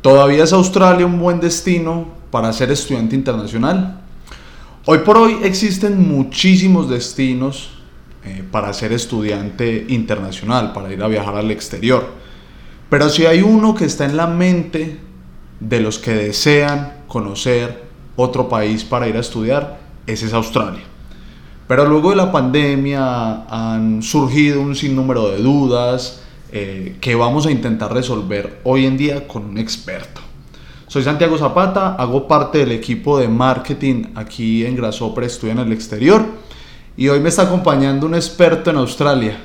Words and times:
¿Todavía 0.00 0.44
es 0.44 0.52
Australia 0.52 1.06
un 1.06 1.18
buen 1.18 1.40
destino 1.40 2.06
para 2.30 2.52
ser 2.52 2.70
estudiante 2.70 3.16
internacional? 3.16 4.00
Hoy 4.86 4.98
por 4.98 5.16
hoy 5.16 5.38
existen 5.42 6.08
muchísimos 6.08 6.88
destinos 6.88 7.70
eh, 8.24 8.44
para 8.48 8.72
ser 8.72 8.92
estudiante 8.92 9.86
internacional, 9.88 10.72
para 10.72 10.92
ir 10.92 11.02
a 11.02 11.08
viajar 11.08 11.34
al 11.34 11.50
exterior. 11.50 12.10
Pero 12.88 13.08
si 13.08 13.26
hay 13.26 13.42
uno 13.42 13.74
que 13.74 13.86
está 13.86 14.04
en 14.04 14.16
la 14.16 14.28
mente 14.28 15.00
de 15.58 15.80
los 15.80 15.98
que 15.98 16.12
desean 16.12 17.02
conocer 17.08 17.82
otro 18.14 18.48
país 18.48 18.84
para 18.84 19.08
ir 19.08 19.16
a 19.16 19.20
estudiar, 19.20 19.80
ese 20.06 20.26
es 20.26 20.32
Australia. 20.32 20.84
Pero 21.66 21.86
luego 21.86 22.10
de 22.10 22.16
la 22.16 22.30
pandemia 22.30 23.46
han 23.50 24.04
surgido 24.04 24.60
un 24.60 24.76
sinnúmero 24.76 25.28
de 25.28 25.38
dudas, 25.38 26.22
eh, 26.50 26.96
que 27.00 27.14
vamos 27.14 27.46
a 27.46 27.50
intentar 27.50 27.92
resolver 27.92 28.60
hoy 28.64 28.86
en 28.86 28.96
día 28.96 29.28
con 29.28 29.44
un 29.44 29.58
experto. 29.58 30.20
Soy 30.86 31.02
Santiago 31.02 31.36
Zapata, 31.36 31.96
hago 31.96 32.26
parte 32.26 32.58
del 32.58 32.72
equipo 32.72 33.18
de 33.18 33.28
marketing 33.28 34.04
aquí 34.14 34.64
en 34.64 34.74
Grasshopper 34.74 35.24
Estudia 35.24 35.52
en 35.52 35.58
el 35.58 35.72
Exterior 35.72 36.24
y 36.96 37.08
hoy 37.08 37.20
me 37.20 37.28
está 37.28 37.42
acompañando 37.42 38.06
un 38.06 38.14
experto 38.14 38.70
en 38.70 38.78
Australia, 38.78 39.38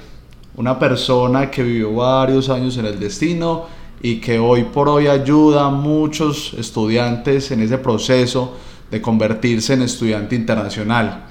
una 0.56 0.80
persona 0.80 1.52
que 1.52 1.62
vivió 1.62 1.94
varios 1.94 2.50
años 2.50 2.78
en 2.78 2.86
el 2.86 2.98
destino 2.98 3.66
y 4.02 4.22
que 4.22 4.40
hoy 4.40 4.64
por 4.64 4.88
hoy 4.88 5.08
ayuda 5.08 5.66
a 5.66 5.70
muchos 5.70 6.54
estudiantes 6.58 7.52
en 7.52 7.62
ese 7.62 7.78
proceso 7.78 8.56
de 8.90 9.02
convertirse 9.02 9.74
en 9.74 9.82
estudiante 9.82 10.36
internacional. 10.36 11.26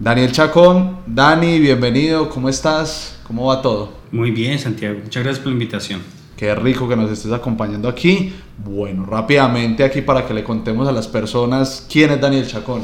Daniel 0.00 0.30
Chacón, 0.30 0.98
Dani, 1.08 1.58
bienvenido, 1.58 2.30
¿cómo 2.30 2.48
estás? 2.48 3.18
¿Cómo 3.26 3.46
va 3.46 3.60
todo? 3.60 3.92
Muy 4.12 4.30
bien, 4.30 4.56
Santiago. 4.56 5.00
Muchas 5.02 5.24
gracias 5.24 5.42
por 5.42 5.48
la 5.48 5.54
invitación. 5.54 6.00
Qué 6.36 6.54
rico 6.54 6.88
que 6.88 6.94
nos 6.94 7.10
estés 7.10 7.32
acompañando 7.32 7.88
aquí. 7.88 8.32
Bueno, 8.64 9.04
rápidamente 9.04 9.82
aquí 9.82 10.00
para 10.02 10.24
que 10.24 10.34
le 10.34 10.44
contemos 10.44 10.86
a 10.86 10.92
las 10.92 11.08
personas 11.08 11.84
quién 11.90 12.12
es 12.12 12.20
Daniel 12.20 12.46
Chacón. 12.46 12.82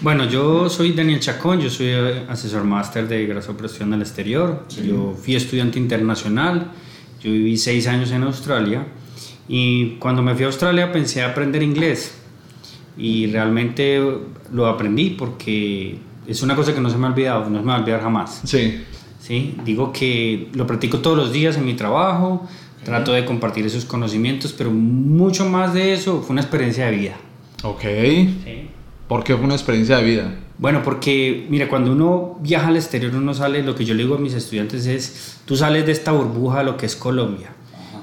Bueno, 0.00 0.24
yo 0.24 0.68
soy 0.68 0.94
Daniel 0.94 1.20
Chacón, 1.20 1.60
yo 1.60 1.70
soy 1.70 1.92
asesor 2.28 2.64
máster 2.64 3.06
de 3.06 3.24
grasa 3.26 3.52
operación 3.52 3.92
al 3.94 4.00
exterior. 4.02 4.64
Yo 4.84 5.14
fui 5.14 5.36
estudiante 5.36 5.78
internacional, 5.78 6.72
yo 7.22 7.30
viví 7.30 7.56
seis 7.56 7.86
años 7.86 8.10
en 8.10 8.24
Australia 8.24 8.84
y 9.46 9.90
cuando 10.00 10.22
me 10.22 10.34
fui 10.34 10.42
a 10.42 10.46
Australia 10.48 10.90
pensé 10.90 11.22
aprender 11.22 11.62
inglés 11.62 12.18
y 12.96 13.28
realmente 13.28 14.02
lo 14.52 14.66
aprendí 14.66 15.10
porque 15.10 16.07
es 16.28 16.42
una 16.42 16.54
cosa 16.54 16.74
que 16.74 16.80
no 16.80 16.90
se 16.90 16.98
me 16.98 17.06
ha 17.06 17.10
olvidado, 17.10 17.48
no 17.48 17.58
se 17.58 17.64
me 17.64 17.72
va 17.72 17.76
a 17.76 17.80
olvidar 17.80 18.02
jamás. 18.02 18.42
Sí. 18.44 18.84
¿sí? 19.18 19.56
Digo 19.64 19.92
que 19.92 20.48
lo 20.54 20.66
practico 20.66 20.98
todos 20.98 21.16
los 21.16 21.32
días 21.32 21.56
en 21.56 21.64
mi 21.64 21.74
trabajo, 21.74 22.46
trato 22.84 23.12
de 23.12 23.24
compartir 23.24 23.66
esos 23.66 23.84
conocimientos, 23.84 24.52
pero 24.52 24.70
mucho 24.70 25.48
más 25.48 25.74
de 25.74 25.94
eso 25.94 26.22
fue 26.22 26.32
una 26.32 26.42
experiencia 26.42 26.86
de 26.86 26.96
vida. 26.96 27.16
Ok. 27.62 27.82
¿Por 29.08 29.24
qué 29.24 29.34
fue 29.34 29.44
una 29.44 29.54
experiencia 29.54 29.96
de 29.96 30.04
vida? 30.04 30.34
Bueno, 30.58 30.82
porque 30.82 31.46
mira, 31.48 31.68
cuando 31.68 31.92
uno 31.92 32.38
viaja 32.40 32.68
al 32.68 32.76
exterior, 32.76 33.14
uno 33.14 33.32
sale, 33.32 33.62
lo 33.62 33.74
que 33.74 33.84
yo 33.84 33.94
le 33.94 34.02
digo 34.02 34.16
a 34.16 34.18
mis 34.18 34.34
estudiantes 34.34 34.86
es, 34.86 35.38
tú 35.44 35.56
sales 35.56 35.86
de 35.86 35.92
esta 35.92 36.12
burbuja, 36.12 36.62
lo 36.62 36.76
que 36.76 36.86
es 36.86 36.96
Colombia. 36.96 37.52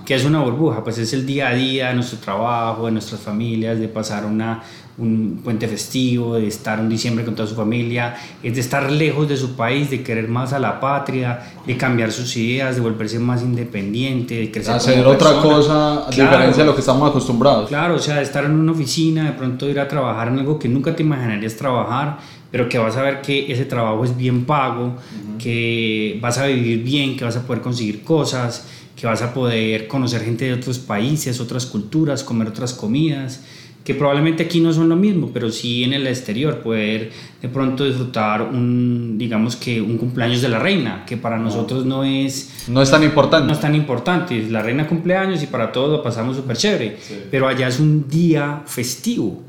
¿Qué 0.06 0.14
es 0.14 0.24
una 0.24 0.40
burbuja? 0.42 0.84
Pues 0.84 1.00
es 1.00 1.14
el 1.14 1.26
día 1.26 1.50
a 1.50 1.54
día 1.54 1.90
de 1.90 1.96
nuestro 1.96 2.20
trabajo, 2.20 2.86
de 2.86 2.92
nuestras 2.92 3.22
familias, 3.22 3.80
de 3.80 3.88
pasar 3.88 4.26
una, 4.26 4.64
un 4.98 5.42
puente 5.44 5.68
festivo, 5.68 6.36
de 6.36 6.48
estar 6.48 6.80
un 6.80 6.88
diciembre 6.88 7.26
con 7.26 7.36
toda 7.36 7.48
su 7.48 7.56
familia, 7.56 8.16
es 8.42 8.56
de 8.56 8.62
estar 8.62 8.90
lejos 8.90 9.28
de 9.28 9.36
su 9.36 9.56
país, 9.56 9.90
de 9.90 10.02
querer 10.02 10.30
más 10.30 10.54
a 10.54 10.60
la 10.60 10.80
patria, 10.80 11.54
de 11.66 11.76
cambiar 11.76 12.12
sus 12.12 12.36
ideas, 12.38 12.76
de 12.76 12.82
volverse 12.82 13.20
más 13.20 13.42
independiente, 13.42 14.36
de 14.36 14.52
crecer. 14.52 14.76
Hacer 14.76 15.06
otra 15.06 15.42
cosa 15.42 16.08
a 16.08 16.10
diferencia 16.10 16.64
de 16.64 16.66
lo 16.66 16.74
que 16.74 16.80
estamos 16.80 17.10
acostumbrados. 17.10 17.68
Claro, 17.68 17.96
o 17.96 18.00
sea, 18.00 18.18
de 18.18 18.24
estar 18.24 18.46
en 18.46 18.52
una 18.52 18.72
oficina, 18.72 19.26
de 19.26 19.34
pronto 19.34 19.70
ir 19.70 19.80
a 19.80 19.88
trabajar 19.88 20.30
en 20.30 20.40
algo 20.40 20.58
que 20.58 20.70
nunca 20.70 20.96
te 20.96 21.04
imaginarías 21.04 21.56
trabajar, 21.56 22.18
pero 22.50 22.70
que 22.70 22.78
vas 22.78 22.96
a 22.96 23.02
ver 23.02 23.22
que 23.22 23.52
ese 23.52 23.66
trabajo 23.66 24.06
es 24.06 24.16
bien 24.16 24.46
pago, 24.46 24.96
que 25.38 26.18
vas 26.22 26.38
a 26.38 26.46
vivir 26.46 26.84
bien, 26.84 27.18
que 27.18 27.26
vas 27.26 27.36
a 27.36 27.46
poder 27.46 27.62
conseguir 27.62 28.04
cosas 28.04 28.66
que 28.96 29.06
vas 29.06 29.22
a 29.22 29.34
poder 29.34 29.88
conocer 29.88 30.24
gente 30.24 30.46
de 30.46 30.54
otros 30.54 30.80
países, 30.80 31.40
otras 31.40 31.66
culturas, 31.66 32.24
comer 32.24 32.48
otras 32.48 32.74
comidas, 32.74 33.42
que 33.86 33.94
probablemente 33.94 34.44
aquí 34.44 34.60
no 34.60 34.74
son 34.74 34.90
lo 34.90 34.96
mismo, 34.96 35.30
pero 35.32 35.52
sí 35.52 35.84
en 35.84 35.94
el 35.94 36.08
exterior, 36.08 36.60
poder 36.62 37.12
de 37.40 37.48
pronto 37.48 37.86
disfrutar 37.86 38.42
un, 38.42 39.16
digamos 39.16 39.56
que 39.56 39.80
un 39.80 40.00
cumpleaños 40.00 40.42
de 40.42 40.50
la 40.50 40.58
reina, 40.58 41.06
que 41.06 41.18
para 41.18 41.38
nosotros 41.38 41.86
no 41.86 42.04
es... 42.04 42.66
No 42.68 42.82
es 42.82 42.90
tan 42.90 43.04
importante. 43.04 43.46
No 43.46 43.54
es 43.54 43.60
tan 43.60 43.76
importante, 43.76 44.42
la 44.50 44.64
reina 44.64 44.88
cumpleaños 44.88 45.44
y 45.44 45.46
para 45.46 45.72
todos 45.72 45.92
lo 45.92 46.02
pasamos 46.02 46.36
súper 46.36 46.58
chévere, 46.58 46.98
pero 47.30 47.48
allá 47.48 47.68
es 47.68 47.80
un 47.80 48.10
día 48.10 48.64
festivo 48.66 49.44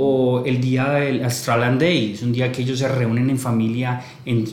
o 0.00 0.44
el 0.46 0.60
día 0.60 0.90
del 0.90 1.24
Australian 1.24 1.76
Day, 1.76 2.12
es 2.12 2.22
un 2.22 2.32
día 2.32 2.52
que 2.52 2.62
ellos 2.62 2.78
se 2.78 2.86
reúnen 2.86 3.28
en 3.30 3.38
familia 3.38 4.00
en 4.24 4.44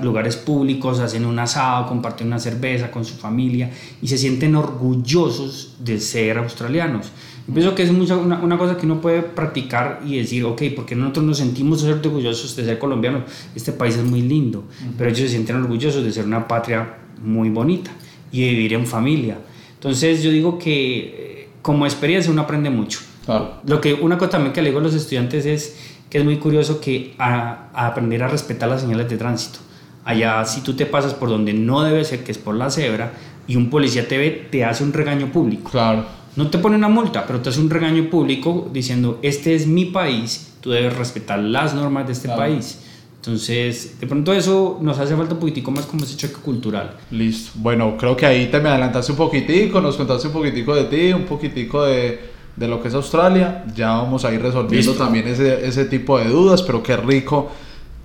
lugares, 0.00 0.36
públicos, 0.36 0.98
hacen 0.98 1.26
un 1.26 1.38
asado, 1.38 1.86
comparten 1.86 2.26
una 2.26 2.38
cerveza 2.38 2.90
con 2.90 3.04
su 3.04 3.14
familia 3.16 3.70
y 4.00 4.08
se 4.08 4.16
sienten 4.16 4.56
orgullosos 4.56 5.76
de 5.78 6.00
ser 6.00 6.38
australianos. 6.38 7.12
Yo 7.48 7.54
pienso 7.54 7.74
que 7.74 7.82
es 7.82 7.90
una, 7.90 8.40
una, 8.40 8.58
cosa 8.58 8.76
que 8.76 8.84
uno 8.84 9.00
puede 9.00 9.22
practicar 9.22 10.02
y 10.04 10.18
decir, 10.18 10.44
ok, 10.44 10.64
porque 10.76 10.94
nosotros 10.94 11.24
nos 11.24 11.38
sentimos 11.38 11.82
orgullosos 11.82 12.54
de 12.54 12.64
ser 12.66 12.78
colombianos, 12.78 13.22
este 13.54 13.72
país 13.72 13.96
es 13.96 14.04
muy 14.04 14.20
lindo, 14.20 14.64
pero 14.98 15.08
ellos 15.08 15.20
se 15.20 15.28
sienten 15.30 15.56
orgullosos 15.56 16.04
de 16.04 16.12
ser 16.12 16.26
una 16.26 16.46
patria 16.46 16.96
muy 17.22 17.48
bonita 17.48 17.90
y 18.30 18.42
de 18.42 18.50
vivir 18.50 18.74
en 18.74 18.86
familia. 18.86 19.38
Entonces 19.72 20.22
yo 20.22 20.30
digo 20.30 20.58
que 20.58 20.98
eh, 20.98 21.48
como 21.62 21.86
experiencia 21.86 22.30
uno 22.30 22.42
aprende 22.42 22.68
mucho. 22.68 23.00
Lo 23.66 23.80
que 23.80 23.94
una 23.94 24.18
cosa 24.18 24.32
también 24.32 24.52
que 24.52 24.62
le 24.62 24.68
digo 24.68 24.80
a 24.80 24.82
los 24.82 24.94
estudiantes 24.94 25.46
es 25.46 25.76
que 26.10 26.18
es 26.18 26.24
muy 26.24 26.38
curioso 26.38 26.80
que 26.80 27.14
a, 27.18 27.68
aprender 27.74 28.22
a 28.22 28.28
respetar 28.28 28.68
las 28.68 28.82
señales 28.82 29.08
de 29.08 29.16
tránsito. 29.16 29.58
Allá 30.04 30.44
si 30.44 30.62
tú 30.62 30.74
te 30.74 30.86
pasas 30.86 31.14
por 31.14 31.28
donde 31.28 31.52
no 31.52 31.82
debe 31.82 32.04
ser, 32.04 32.24
que 32.24 32.32
es 32.32 32.38
por 32.38 32.54
la 32.54 32.70
cebra, 32.70 33.12
y 33.46 33.56
un 33.56 33.70
policía 33.70 34.06
te 34.08 34.18
ve, 34.18 34.48
te 34.50 34.64
hace 34.64 34.82
un 34.84 34.92
regaño 34.92 35.30
público. 35.30 35.70
Claro. 35.70 36.17
No 36.38 36.48
te 36.48 36.58
pone 36.58 36.76
una 36.76 36.88
multa, 36.88 37.26
pero 37.26 37.40
te 37.40 37.50
hace 37.50 37.60
un 37.60 37.68
regaño 37.68 38.08
público 38.08 38.70
diciendo, 38.72 39.18
este 39.22 39.54
es 39.54 39.66
mi 39.66 39.86
país, 39.86 40.54
tú 40.60 40.70
debes 40.70 40.96
respetar 40.96 41.38
las 41.38 41.74
normas 41.74 42.06
de 42.06 42.12
este 42.12 42.28
país. 42.28 42.80
Entonces, 43.16 43.98
de 44.00 44.06
pronto 44.06 44.32
eso 44.32 44.78
nos 44.80 44.98
hace 44.98 45.16
falta 45.16 45.34
un 45.34 45.40
poquitico 45.40 45.70
más 45.70 45.84
como 45.86 46.04
ese 46.04 46.16
choque 46.16 46.36
cultural. 46.36 46.96
Listo. 47.10 47.50
Bueno, 47.56 47.96
creo 47.98 48.16
que 48.16 48.24
ahí 48.24 48.46
te 48.46 48.60
me 48.60 48.68
adelantaste 48.68 49.12
un 49.12 49.18
poquitico, 49.18 49.80
nos 49.80 49.96
contaste 49.96 50.28
un 50.28 50.32
poquitico 50.32 50.74
de 50.74 50.84
ti, 50.84 51.12
un 51.12 51.24
poquitico 51.24 51.84
de 51.84 52.38
de 52.58 52.68
lo 52.68 52.82
que 52.82 52.88
es 52.88 52.94
Australia. 52.94 53.64
Ya 53.74 53.90
vamos 53.90 54.24
a 54.24 54.32
ir 54.32 54.42
resolviendo 54.42 54.92
también 54.94 55.26
ese, 55.28 55.66
ese 55.66 55.84
tipo 55.84 56.18
de 56.18 56.28
dudas, 56.28 56.62
pero 56.62 56.82
qué 56.82 56.96
rico 56.96 57.50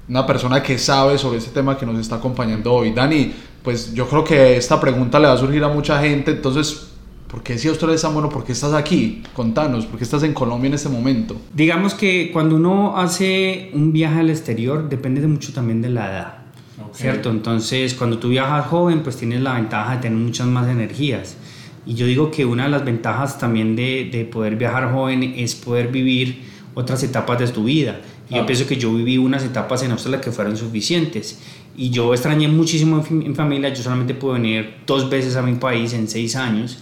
una 0.07 0.25
persona 0.25 0.61
que 0.61 0.77
sabe 0.77 1.17
sobre 1.17 1.37
este 1.37 1.51
tema 1.51 1.77
que 1.77 1.85
nos 1.85 1.97
está 1.99 2.15
acompañando 2.15 2.73
hoy. 2.73 2.91
Dani, 2.91 3.33
pues 3.63 3.93
yo 3.93 4.07
creo 4.07 4.23
que 4.23 4.57
esta 4.57 4.79
pregunta 4.79 5.19
le 5.19 5.27
va 5.27 5.33
a 5.33 5.37
surgir 5.37 5.63
a 5.63 5.69
mucha 5.69 5.99
gente, 6.01 6.31
entonces, 6.31 6.92
¿por 7.33 7.41
qué 7.41 7.57
si 7.57 7.67
Australia 7.67 7.95
es 7.95 8.03
tan 8.03 8.13
bueno? 8.13 8.29
¿Por 8.29 8.43
qué 8.43 8.51
estás 8.51 8.73
aquí? 8.73 9.23
Contanos, 9.33 9.87
¿por 9.87 9.97
qué 9.97 10.03
estás 10.03 10.21
en 10.21 10.35
Colombia 10.35 10.67
en 10.67 10.75
este 10.75 10.87
momento? 10.87 11.35
Digamos 11.51 11.95
que 11.95 12.29
cuando 12.31 12.55
uno 12.55 12.95
hace 12.95 13.71
un 13.73 13.91
viaje 13.91 14.19
al 14.19 14.29
exterior 14.29 14.87
depende 14.87 15.19
de 15.19 15.27
mucho 15.27 15.51
también 15.51 15.81
de 15.81 15.89
la 15.89 16.11
edad. 16.11 16.37
¿Cierto? 16.91 17.31
Entonces, 17.31 17.95
cuando 17.95 18.19
tú 18.19 18.29
viajas 18.29 18.67
joven, 18.67 19.01
pues 19.01 19.17
tienes 19.17 19.41
la 19.41 19.55
ventaja 19.55 19.95
de 19.95 20.01
tener 20.03 20.19
muchas 20.19 20.45
más 20.45 20.67
energías. 20.67 21.35
Y 21.87 21.95
yo 21.95 22.05
digo 22.05 22.29
que 22.29 22.45
una 22.45 22.65
de 22.65 22.69
las 22.69 22.85
ventajas 22.85 23.39
también 23.39 23.75
de, 23.75 24.09
de 24.11 24.25
poder 24.25 24.55
viajar 24.55 24.91
joven 24.91 25.33
es 25.35 25.55
poder 25.55 25.87
vivir 25.87 26.43
otras 26.75 27.01
etapas 27.01 27.39
de 27.39 27.47
tu 27.47 27.63
vida. 27.63 27.99
Y 28.29 28.35
yo 28.35 28.45
pienso 28.45 28.67
que 28.67 28.75
yo 28.75 28.93
viví 28.93 29.17
unas 29.17 29.43
etapas 29.43 29.81
en 29.81 29.91
Australia 29.91 30.21
que 30.21 30.31
fueron 30.31 30.55
suficientes. 30.55 31.39
Y 31.75 31.89
yo 31.89 32.13
extrañé 32.13 32.47
muchísimo 32.47 33.03
en, 33.09 33.35
familia. 33.35 33.69
Yo 33.73 33.81
solamente 33.81 34.13
pude 34.13 34.33
venir 34.33 34.75
dos 34.85 35.09
veces 35.09 35.35
a 35.35 35.41
mi 35.41 35.55
país 35.55 35.93
en 35.93 36.07
seis 36.07 36.35
años. 36.35 36.77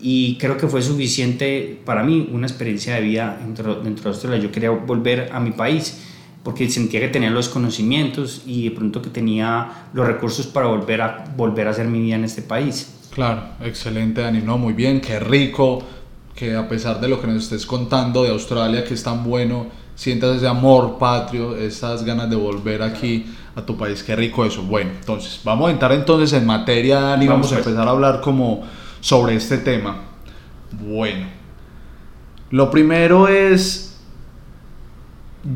Y 0.00 0.36
creo 0.38 0.56
que 0.56 0.66
fue 0.66 0.82
suficiente 0.82 1.80
para 1.84 2.02
mí 2.02 2.28
una 2.32 2.46
experiencia 2.46 2.94
de 2.96 3.00
vida 3.00 3.38
dentro, 3.40 3.76
dentro 3.76 4.04
de 4.04 4.10
Australia. 4.10 4.38
Yo 4.38 4.52
quería 4.52 4.70
volver 4.70 5.30
a 5.32 5.40
mi 5.40 5.52
país 5.52 6.02
porque 6.46 6.70
sentía 6.70 7.00
que 7.00 7.08
tenía 7.08 7.30
los 7.30 7.48
conocimientos 7.48 8.42
y 8.46 8.68
de 8.68 8.70
pronto 8.70 9.02
que 9.02 9.10
tenía 9.10 9.88
los 9.92 10.06
recursos 10.06 10.46
para 10.46 10.68
volver 10.68 11.02
a, 11.02 11.24
volver 11.36 11.66
a 11.66 11.70
hacer 11.70 11.88
mi 11.88 12.00
vida 12.00 12.14
en 12.14 12.22
este 12.24 12.40
país. 12.40 12.94
Claro, 13.12 13.42
excelente 13.60 14.20
Dani, 14.20 14.42
no, 14.42 14.56
muy 14.56 14.72
bien, 14.72 15.00
qué 15.00 15.18
rico 15.18 15.82
que 16.36 16.54
a 16.54 16.68
pesar 16.68 17.00
de 17.00 17.08
lo 17.08 17.20
que 17.20 17.26
nos 17.26 17.42
estés 17.42 17.66
contando 17.66 18.22
de 18.22 18.30
Australia, 18.30 18.84
que 18.84 18.94
es 18.94 19.02
tan 19.02 19.24
bueno, 19.24 19.66
sientas 19.96 20.36
ese 20.36 20.46
amor 20.46 20.98
patrio, 20.98 21.56
esas 21.56 22.04
ganas 22.04 22.30
de 22.30 22.36
volver 22.36 22.82
aquí 22.82 23.26
a 23.56 23.62
tu 23.62 23.76
país, 23.76 24.04
qué 24.04 24.14
rico 24.14 24.44
eso. 24.44 24.62
Bueno, 24.62 24.90
entonces, 25.00 25.40
vamos 25.42 25.68
a 25.68 25.72
entrar 25.72 25.90
entonces 25.92 26.32
en 26.34 26.46
materia, 26.46 27.00
Dani, 27.00 27.26
vamos, 27.26 27.50
a 27.50 27.58
empezar 27.58 27.88
a 27.88 27.90
hablar 27.90 28.20
como 28.20 28.62
sobre 29.06 29.36
este 29.36 29.58
tema. 29.58 29.98
Bueno, 30.72 31.28
lo 32.50 32.72
primero 32.72 33.28
es, 33.28 34.00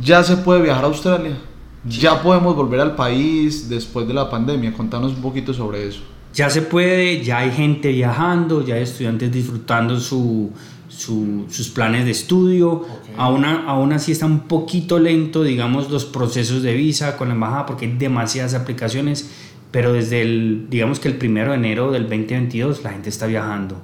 ¿ya 0.01 0.23
se 0.23 0.37
puede 0.37 0.63
viajar 0.63 0.85
a 0.85 0.87
Australia? 0.87 1.37
¿Ya 1.85 2.23
podemos 2.23 2.55
volver 2.55 2.79
al 2.79 2.95
país 2.95 3.69
después 3.69 4.07
de 4.07 4.15
la 4.15 4.31
pandemia? 4.31 4.73
Contanos 4.73 5.15
un 5.15 5.23
poquito 5.23 5.53
sobre 5.53 5.89
eso 5.89 6.03
ya 6.33 6.49
se 6.49 6.63
puede, 6.63 7.23
ya 7.23 7.39
hay 7.39 7.51
gente 7.51 7.91
viajando, 7.91 8.65
ya 8.65 8.77
hay 8.77 8.83
estudiantes 8.83 9.33
disfrutando 9.33 9.99
su, 9.99 10.53
sus 10.89 11.69
planes 11.71 12.05
de 12.05 12.13
estudio. 12.13 12.87
Aún, 13.17 13.45
aún 13.45 13.93
así 13.93 14.13
está 14.13 14.27
un 14.27 14.41
poquito 14.41 14.99
lento, 14.99 15.43
digamos, 15.43 15.91
los 15.91 16.05
procesos 16.05 16.63
de 16.63 16.75
visa 16.75 17.17
con 17.17 17.29
la 17.29 17.35
embajada 17.35 17.67
porque 17.67 17.87
hay 17.87 17.93
demasiadas 17.97 18.55
aplicaciones, 18.55 19.31
pero 19.71 19.93
desde 19.93 20.23
el, 20.23 20.67
digamos 20.69 21.01
que 21.01 21.09
el 21.09 21.17
primero 21.17 21.51
de 21.51 21.59
enero 21.59 21.93
del 21.93 22.03
2022 22.03 22.83
la 22.83 22.91
gente 22.91 23.09
está 23.09 23.27
viajando 23.27 23.81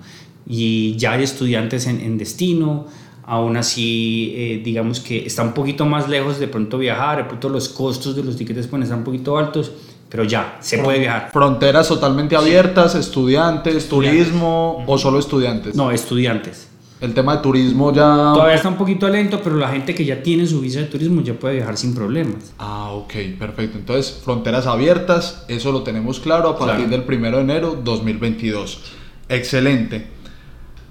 y 0.47 0.97
ya 0.97 1.13
hay 1.13 1.25
estudiantes 1.25 1.87
en, 1.87 2.01
en 2.01 2.19
destino. 2.19 2.87
Aún 3.29 3.57
así, 3.57 4.33
eh, 4.37 4.63
digamos 4.65 5.01
que 5.01 5.27
está 5.27 5.43
un 5.43 5.53
poquito 5.53 5.85
más 5.85 6.09
lejos 6.09 6.39
de 6.39 6.47
pronto 6.47 6.79
viajar, 6.79 7.19
de 7.19 7.25
pronto 7.25 7.49
los 7.49 7.69
costos 7.69 8.15
de 8.15 8.23
los 8.23 8.37
tickets 8.37 8.69
pueden 8.69 8.85
estar 8.85 8.97
un 8.97 9.03
poquito 9.03 9.37
altos, 9.37 9.73
pero 10.09 10.23
ya, 10.23 10.59
se 10.61 10.79
puede 10.79 11.01
viajar. 11.01 11.31
Fronteras 11.33 11.89
totalmente 11.89 12.37
abiertas, 12.37 12.95
estudiantes, 12.95 13.89
turismo 13.89 14.85
o 14.87 14.97
solo 14.97 15.19
estudiantes. 15.19 15.75
No, 15.75 15.91
estudiantes. 15.91 16.69
El 17.01 17.13
tema 17.13 17.37
de 17.37 17.43
turismo 17.43 17.93
ya... 17.93 18.05
Todavía 18.05 18.55
está 18.55 18.69
un 18.69 18.77
poquito 18.77 19.09
lento, 19.09 19.41
pero 19.45 19.57
la 19.57 19.69
gente 19.69 19.95
que 19.95 20.05
ya 20.05 20.23
tiene 20.23 20.47
su 20.47 20.61
visa 20.61 20.81
de 20.81 20.87
turismo 20.87 21.21
ya 21.21 21.35
puede 21.35 21.57
viajar 21.57 21.77
sin 21.77 21.95
problemas. 21.95 22.55
Ah, 22.59 22.91
ok, 22.93 23.13
perfecto. 23.39 23.77
Entonces, 23.77 24.21
fronteras 24.25 24.67
abiertas, 24.67 25.45
eso 25.49 25.73
lo 25.73 25.83
tenemos 25.83 26.21
claro 26.21 26.49
a 26.49 26.59
partir 26.59 26.89
del 26.89 27.05
1 27.07 27.37
de 27.37 27.43
enero 27.43 27.79
2022. 27.85 28.83
Excelente. 29.29 30.07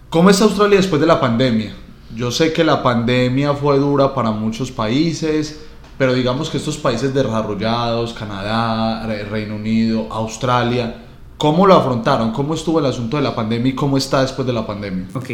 ¿Cómo 0.10 0.30
está 0.30 0.44
Australia 0.44 0.78
después 0.78 1.02
de 1.02 1.08
la 1.08 1.20
pandemia? 1.20 1.74
Yo 2.16 2.32
sé 2.32 2.54
que 2.54 2.64
la 2.64 2.84
pandemia 2.84 3.54
fue 3.54 3.80
dura 3.80 4.14
para 4.14 4.30
muchos 4.32 4.72
países, 4.72 5.66
pero 5.98 6.14
digamos 6.14 6.50
que 6.50 6.58
estos 6.58 6.78
países 6.78 7.14
desarrollados, 7.14 8.14
Canadá, 8.14 9.06
Reino 9.30 9.56
Unido, 9.56 10.08
Australia, 10.12 11.04
¿cómo 11.38 11.66
lo 11.66 11.74
afrontaron? 11.74 12.32
¿Cómo 12.32 12.54
estuvo 12.54 12.80
el 12.80 12.86
asunto 12.86 13.18
de 13.18 13.24
la 13.24 13.36
pandemia 13.36 13.72
y 13.72 13.76
cómo 13.76 13.98
está 13.98 14.22
después 14.22 14.46
de 14.46 14.54
la 14.54 14.68
pandemia? 14.68 15.08
Ok, 15.16 15.32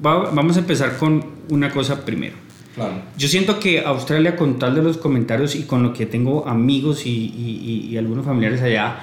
vamos 0.00 0.56
a 0.56 0.60
empezar 0.60 0.96
con 0.96 1.24
una 1.50 1.70
cosa 1.70 2.04
primero. 2.04 2.36
Claro. 2.74 2.94
Yo 3.16 3.28
siento 3.28 3.60
que 3.60 3.84
Australia, 3.84 4.36
con 4.36 4.58
tal 4.58 4.74
de 4.74 4.82
los 4.82 4.96
comentarios 4.96 5.54
y 5.54 5.62
con 5.62 5.82
lo 5.82 5.92
que 5.92 6.06
tengo 6.06 6.48
amigos 6.48 7.06
y, 7.06 7.88
y, 7.90 7.96
algunos 7.96 8.24
familiares 8.26 8.62
allá, 8.62 8.98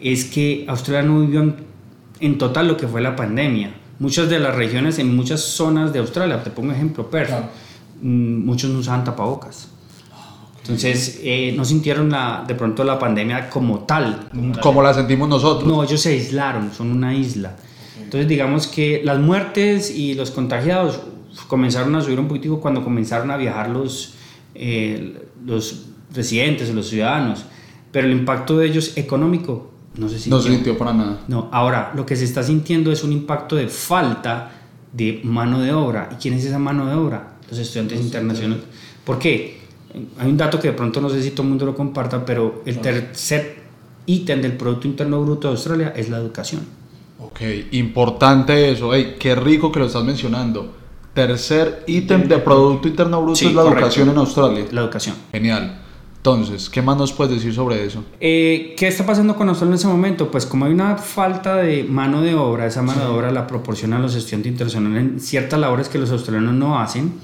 es 0.00 0.24
que 0.24 0.64
Australia 0.66 1.08
no 1.08 1.20
vivió 1.20 1.40
en, 1.42 1.56
en, 2.18 2.38
total 2.38 2.66
lo 2.66 2.76
que 2.76 2.88
fue 2.88 3.00
la 3.00 3.14
pandemia. 3.14 3.74
Muchas 4.00 4.28
de 4.28 4.40
las 4.40 4.56
regiones, 4.56 4.98
en 4.98 5.14
muchas 5.14 5.40
zonas 5.40 5.92
de 5.92 6.00
Australia, 6.00 6.42
te 6.42 6.50
pongo 6.50 6.72
ejemplo, 6.72 7.08
Perth, 7.08 7.30
mm, 8.00 8.44
muchos 8.44 8.70
no 8.70 8.80
usaban 8.80 9.04
tapabocas. 9.04 9.68
Entonces, 10.62 11.20
eh, 11.24 11.52
no 11.56 11.64
sintieron 11.64 12.10
la, 12.10 12.44
de 12.46 12.54
pronto 12.54 12.84
la 12.84 12.98
pandemia 12.98 13.50
como 13.50 13.80
tal. 13.80 14.28
Como, 14.60 14.80
la 14.80 14.94
sentimos 14.94 15.28
nosotros. 15.28 15.68
No, 15.68 15.82
ellos 15.82 16.00
se 16.00 16.10
aislaron, 16.10 16.72
son 16.72 16.92
una 16.92 17.14
isla. 17.14 17.56
Entonces, 18.12 18.28
digamos 18.28 18.66
que 18.66 19.00
las 19.02 19.18
muertes 19.18 19.90
y 19.90 20.12
los 20.12 20.30
contagiados 20.30 21.00
comenzaron 21.48 21.94
a 21.94 22.02
subir 22.02 22.20
un 22.20 22.28
poquitico 22.28 22.60
cuando 22.60 22.84
comenzaron 22.84 23.30
a 23.30 23.38
viajar 23.38 23.70
los, 23.70 24.16
eh, 24.54 25.26
los 25.46 25.86
residentes, 26.12 26.74
los 26.74 26.90
ciudadanos. 26.90 27.46
Pero 27.90 28.06
el 28.06 28.12
impacto 28.12 28.58
de 28.58 28.66
ellos 28.66 28.98
económico 28.98 29.72
no 29.96 30.10
se 30.10 30.18
sintió. 30.18 30.36
No 30.36 30.42
se 30.42 30.50
sintió 30.50 30.76
para 30.76 30.92
nada. 30.92 31.20
No, 31.26 31.48
ahora 31.52 31.90
lo 31.96 32.04
que 32.04 32.14
se 32.14 32.24
está 32.24 32.42
sintiendo 32.42 32.92
es 32.92 33.02
un 33.02 33.12
impacto 33.12 33.56
de 33.56 33.68
falta 33.68 34.60
de 34.92 35.22
mano 35.24 35.62
de 35.62 35.72
obra. 35.72 36.10
¿Y 36.12 36.16
quién 36.16 36.34
es 36.34 36.44
esa 36.44 36.58
mano 36.58 36.84
de 36.84 36.94
obra? 36.94 37.38
Los 37.48 37.60
estudiantes 37.60 37.98
internacionales. 37.98 38.62
¿Por 39.06 39.18
qué? 39.18 39.62
hay 40.18 40.28
un 40.28 40.36
dato 40.36 40.60
que 40.60 40.68
de 40.68 40.74
pronto 40.74 41.00
no 41.00 41.08
sé 41.08 41.22
si 41.22 41.30
todo 41.30 41.44
el 41.44 41.48
mundo 41.48 41.64
lo 41.64 41.74
comparta, 41.74 42.26
pero 42.26 42.62
el 42.66 42.78
tercer 42.80 43.62
ítem 44.04 44.42
del 44.42 44.52
Producto 44.52 44.86
Interno 44.86 45.22
Bruto 45.22 45.48
de 45.48 45.52
Australia 45.52 45.94
es 45.96 46.10
la 46.10 46.18
educación. 46.18 46.81
Ok, 47.32 47.40
importante 47.70 48.70
eso, 48.70 48.92
hey, 48.92 49.16
qué 49.18 49.34
rico 49.34 49.72
que 49.72 49.80
lo 49.80 49.86
estás 49.86 50.04
mencionando. 50.04 50.70
Tercer 51.14 51.82
ítem 51.86 52.28
de 52.28 52.36
Producto 52.38 52.88
Interno 52.88 53.22
Bruto 53.22 53.46
es 53.46 53.54
la 53.54 53.62
educación 53.62 54.10
en 54.10 54.18
Australia. 54.18 54.66
La 54.70 54.82
educación. 54.82 55.16
Genial. 55.32 55.78
Entonces, 56.18 56.68
¿qué 56.68 56.82
más 56.82 56.98
nos 56.98 57.10
puedes 57.12 57.34
decir 57.34 57.54
sobre 57.54 57.86
eso? 57.86 58.04
Eh, 58.20 58.74
¿Qué 58.76 58.86
está 58.86 59.06
pasando 59.06 59.34
con 59.34 59.48
Australia 59.48 59.72
en 59.72 59.78
ese 59.78 59.88
momento? 59.88 60.30
Pues 60.30 60.44
como 60.44 60.66
hay 60.66 60.72
una 60.72 60.98
falta 60.98 61.56
de 61.56 61.84
mano 61.84 62.20
de 62.20 62.34
obra, 62.34 62.66
esa 62.66 62.82
mano 62.82 63.00
de 63.00 63.06
obra 63.06 63.32
la 63.32 63.46
proporcionan 63.46 64.02
los 64.02 64.14
estudiantes 64.14 64.52
internacionales 64.52 65.02
en 65.02 65.18
ciertas 65.18 65.58
labores 65.58 65.88
que 65.88 65.98
los 65.98 66.10
australianos 66.10 66.52
no 66.52 66.78
hacen 66.78 67.14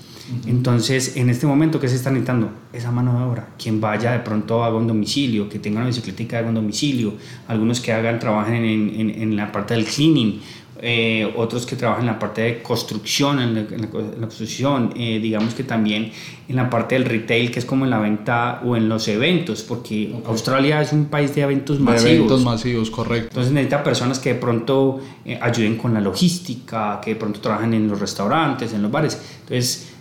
entonces, 0.46 1.16
en 1.16 1.30
este 1.30 1.46
momento, 1.46 1.80
¿qué 1.80 1.88
se 1.88 1.96
está 1.96 2.10
necesitando? 2.10 2.50
Esa 2.72 2.90
mano 2.90 3.18
de 3.18 3.24
obra. 3.24 3.48
Quien 3.58 3.80
vaya 3.80 4.12
de 4.12 4.20
pronto 4.20 4.62
haga 4.62 4.76
un 4.76 4.86
domicilio, 4.86 5.48
que 5.48 5.58
tenga 5.58 5.78
una 5.78 5.86
bicicleta 5.86 6.38
haga 6.38 6.48
un 6.48 6.54
domicilio. 6.54 7.14
Algunos 7.46 7.80
que 7.80 7.92
hagan, 7.92 8.18
trabajen 8.18 8.64
en, 8.64 9.10
en, 9.10 9.36
la 9.36 9.50
parte 9.50 9.74
del 9.74 9.84
cleaning. 9.84 10.40
Eh, 10.80 11.32
otros 11.36 11.66
que 11.66 11.74
trabajan 11.74 12.02
en 12.02 12.06
la 12.06 12.18
parte 12.20 12.42
de 12.42 12.62
construcción, 12.62 13.40
en 13.40 13.54
la, 13.80 13.88
construcción, 13.88 14.92
eh, 14.96 15.18
digamos 15.20 15.54
que 15.54 15.64
también 15.64 16.12
en 16.48 16.54
la 16.54 16.70
parte 16.70 16.94
del 16.94 17.04
retail, 17.04 17.50
que 17.50 17.58
es 17.58 17.64
como 17.64 17.84
en 17.84 17.90
la 17.90 17.98
venta 17.98 18.60
o 18.64 18.76
en 18.76 18.88
los 18.88 19.08
eventos, 19.08 19.62
porque 19.62 20.14
Australia 20.26 20.80
es 20.80 20.92
un 20.92 21.06
país 21.06 21.34
de 21.34 21.42
eventos 21.42 21.80
masivos. 21.80 22.04
De 22.04 22.14
eventos 22.14 22.44
masivos, 22.44 22.90
correcto. 22.90 23.28
Entonces 23.30 23.52
necesita 23.52 23.82
personas 23.82 24.20
que 24.20 24.34
de 24.34 24.40
pronto 24.40 25.00
eh, 25.24 25.36
ayuden 25.42 25.76
con 25.76 25.94
la 25.94 26.00
logística, 26.00 27.00
que 27.02 27.14
de 27.14 27.16
pronto 27.16 27.40
trabajan 27.40 27.74
en 27.74 27.88
los 27.88 27.98
restaurantes, 27.98 28.72
en 28.72 28.82
los 28.82 28.90
bares. 28.92 29.20
Entonces, 29.40 29.97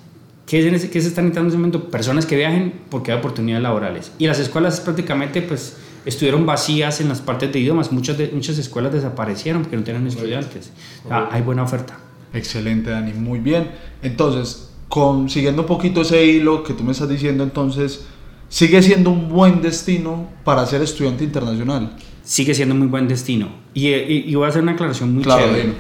¿Qué, 0.47 0.61
se 0.61 0.77
están 0.77 1.25
necesitando 1.25 1.41
en 1.41 1.47
ese 1.47 1.57
momento? 1.57 1.89
Personas 1.89 2.25
que 2.25 2.37
viajen 2.37 2.73
porque 2.89 3.11
hay 3.11 3.17
oportunidades 3.17 3.61
laborales. 3.61 4.13
Y 4.17 4.27
las 4.27 4.39
escuelas 4.39 4.79
prácticamente 4.79 5.41
pues 5.41 5.75
estuvieron 6.05 6.45
vacías 6.45 7.01
en 7.01 7.09
las 7.09 7.19
partes 7.19 7.51
de 7.51 7.59
idiomas. 7.59 7.91
Muchas, 7.91 8.17
de, 8.17 8.31
muchas 8.33 8.57
escuelas 8.57 8.93
desaparecieron 8.93 9.63
porque 9.63 9.75
no 9.75 9.83
tenían 9.83 10.07
estudiantes. 10.07 10.71
hay 11.09 11.41
buena 11.41 11.63
oferta. 11.63 11.99
Excelente, 12.33 12.89
Dani. 12.89 13.11
Muy 13.11 13.39
bien. 13.39 13.71
Entonces, 14.01 14.69
con, 14.87 15.29
siguiendo 15.29 15.63
un 15.63 15.67
poquito 15.67 16.01
ese 16.01 16.25
hilo 16.25 16.63
que 16.63 16.73
tú 16.73 16.85
me 16.85 16.93
estás 16.93 17.09
diciendo, 17.09 17.43
entonces, 17.43 18.05
¿sigue 18.47 18.81
siendo 18.81 19.09
un 19.09 19.27
buen 19.27 19.61
destino 19.61 20.29
para 20.45 20.65
ser 20.65 20.81
estudiante 20.81 21.25
internacional? 21.25 21.97
Sigue 22.23 22.55
siendo 22.55 22.73
muy 22.73 22.87
buen 22.87 23.09
destino. 23.09 23.49
Y, 23.73 24.33
voy 24.33 24.45
a 24.45 24.47
hacer 24.47 24.63
una 24.63 24.71
aclaración 24.71 25.13
muy 25.13 25.23
claro, 25.23 25.45
chévere. 25.45 25.73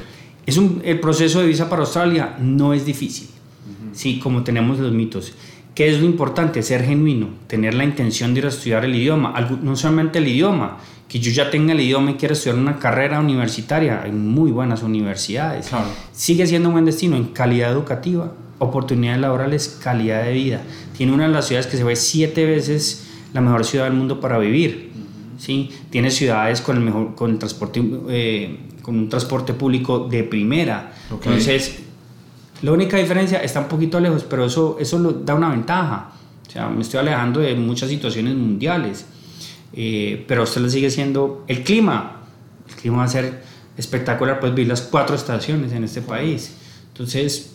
Es 0.45 0.57
un, 0.57 0.81
el 0.83 0.99
proceso 0.99 1.39
de 1.39 1.47
visa 1.47 1.69
para 1.69 1.83
Australia 1.83 2.35
no 2.37 2.73
es 2.73 2.85
difícil 2.85 3.29
sí, 3.97 4.19
como 4.19 4.43
tenemos 4.43 4.77
los 4.79 4.93
mitos. 4.93 5.33
¿Qué 5.73 5.89
es 5.89 5.99
lo 5.99 6.05
importante? 6.05 6.63
Ser 6.63 6.83
genuino, 6.83 7.29
tener 7.47 7.73
la 7.73 7.83
intención 7.83 8.33
de 8.33 8.39
ir 8.39 8.45
a 8.45 8.49
estudiar 8.49 8.85
el 8.85 8.95
idioma, 8.95 9.33
no 9.61 9.75
solamente 9.75 10.19
el 10.19 10.27
idioma, 10.27 10.77
que 11.07 11.19
yo 11.19 11.31
ya 11.31 11.49
tenga 11.49 11.73
el 11.73 11.81
idioma 11.81 12.11
y 12.11 12.13
quiera 12.15 12.33
estudiar 12.33 12.57
una 12.57 12.79
carrera 12.79 13.19
universitaria, 13.19 14.01
hay 14.03 14.11
muy 14.11 14.51
buenas 14.51 14.83
universidades. 14.83 15.69
Sigue 16.11 16.45
siendo 16.47 16.69
un 16.69 16.73
buen 16.73 16.85
destino 16.85 17.15
en 17.15 17.25
calidad 17.25 17.71
educativa, 17.71 18.33
oportunidades 18.59 19.21
laborales, 19.21 19.79
calidad 19.83 20.23
de 20.23 20.33
vida. 20.33 20.61
Tiene 20.95 21.13
una 21.13 21.27
de 21.27 21.33
las 21.33 21.47
ciudades 21.47 21.67
que 21.67 21.77
se 21.77 21.83
ve 21.83 21.95
siete 21.95 22.45
veces 22.45 23.07
la 23.33 23.41
mejor 23.41 23.65
ciudad 23.65 23.85
del 23.85 23.93
mundo 23.93 24.19
para 24.19 24.37
vivir. 24.37 24.91
¿sí? 25.37 25.69
Tiene 25.89 26.11
ciudades 26.11 26.61
con 26.61 26.77
el 26.77 26.83
mejor 26.83 27.15
con 27.15 27.31
el 27.31 27.39
transporte 27.39 27.83
eh, 28.09 28.57
con 28.81 28.97
un 28.97 29.09
transporte 29.09 29.53
público 29.53 30.07
de 30.09 30.23
primera. 30.23 30.93
Entonces, 31.11 31.86
la 32.61 32.71
única 32.71 32.97
diferencia 32.97 33.39
está 33.39 33.59
un 33.59 33.67
poquito 33.67 33.99
lejos, 33.99 34.23
pero 34.23 34.45
eso, 34.45 34.77
eso 34.79 34.97
lo, 34.99 35.11
da 35.11 35.35
una 35.35 35.49
ventaja. 35.49 36.11
O 36.47 36.51
sea, 36.51 36.69
me 36.69 36.81
estoy 36.81 36.99
alejando 36.99 37.39
de 37.39 37.55
muchas 37.55 37.89
situaciones 37.89 38.35
mundiales. 38.35 39.05
Eh, 39.73 40.25
pero 40.27 40.43
usted 40.43 40.61
le 40.61 40.69
sigue 40.69 40.89
siendo 40.89 41.43
el 41.47 41.63
clima. 41.63 42.21
El 42.67 42.75
clima 42.75 42.97
va 42.97 43.03
a 43.03 43.09
ser 43.09 43.43
espectacular, 43.77 44.39
pues 44.39 44.53
vivir 44.55 44.69
las 44.69 44.81
cuatro 44.81 45.15
estaciones 45.15 45.71
en 45.71 45.83
este 45.83 46.01
país. 46.01 46.55
Entonces, 46.87 47.53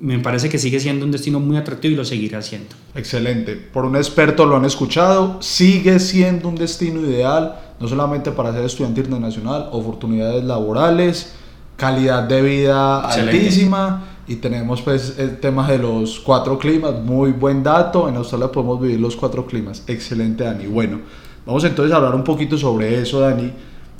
me 0.00 0.18
parece 0.18 0.48
que 0.48 0.58
sigue 0.58 0.80
siendo 0.80 1.04
un 1.04 1.12
destino 1.12 1.38
muy 1.38 1.56
atractivo 1.56 1.94
y 1.94 1.96
lo 1.96 2.04
seguirá 2.04 2.42
siendo. 2.42 2.74
Excelente. 2.96 3.54
Por 3.54 3.84
un 3.84 3.94
experto 3.94 4.46
lo 4.46 4.56
han 4.56 4.64
escuchado, 4.64 5.40
sigue 5.40 6.00
siendo 6.00 6.48
un 6.48 6.56
destino 6.56 7.00
ideal, 7.00 7.60
no 7.78 7.86
solamente 7.86 8.32
para 8.32 8.52
ser 8.52 8.64
estudiante 8.64 9.02
internacional, 9.02 9.68
oportunidades 9.70 10.42
laborales, 10.42 11.34
calidad 11.76 12.24
de 12.24 12.42
vida 12.42 13.00
altísima 13.00 14.13
y 14.26 14.36
tenemos 14.36 14.80
pues 14.82 15.18
el 15.18 15.38
tema 15.38 15.68
de 15.68 15.78
los 15.78 16.20
cuatro 16.20 16.58
climas, 16.58 16.94
muy 17.00 17.32
buen 17.32 17.62
dato, 17.62 18.08
en 18.08 18.16
Australia 18.16 18.50
podemos 18.50 18.80
vivir 18.80 19.00
los 19.00 19.16
cuatro 19.16 19.46
climas, 19.46 19.84
excelente 19.86 20.44
Dani. 20.44 20.66
Bueno, 20.66 21.00
vamos 21.44 21.64
entonces 21.64 21.92
a 21.92 21.96
hablar 21.96 22.14
un 22.14 22.24
poquito 22.24 22.56
sobre 22.56 23.00
eso 23.00 23.20
Dani. 23.20 23.52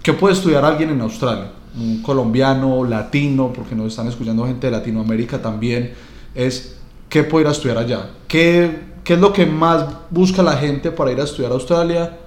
¿Qué 0.02 0.12
puede 0.12 0.34
estudiar 0.34 0.64
alguien 0.64 0.90
en 0.90 1.00
Australia? 1.00 1.50
Un 1.78 2.02
colombiano, 2.02 2.84
latino, 2.84 3.52
porque 3.52 3.74
nos 3.74 3.88
están 3.88 4.08
escuchando 4.08 4.46
gente 4.46 4.66
de 4.66 4.70
Latinoamérica 4.70 5.40
también, 5.42 5.92
es 6.34 6.78
¿qué 7.08 7.22
puede 7.24 7.44
ir 7.44 7.48
a 7.48 7.52
estudiar 7.52 7.78
allá? 7.78 8.10
¿Qué, 8.28 8.78
¿Qué 9.02 9.14
es 9.14 9.20
lo 9.20 9.32
que 9.32 9.46
más 9.46 9.86
busca 10.10 10.42
la 10.42 10.56
gente 10.56 10.90
para 10.90 11.12
ir 11.12 11.20
a 11.20 11.24
estudiar 11.24 11.52
a 11.52 11.54
Australia? 11.54 12.18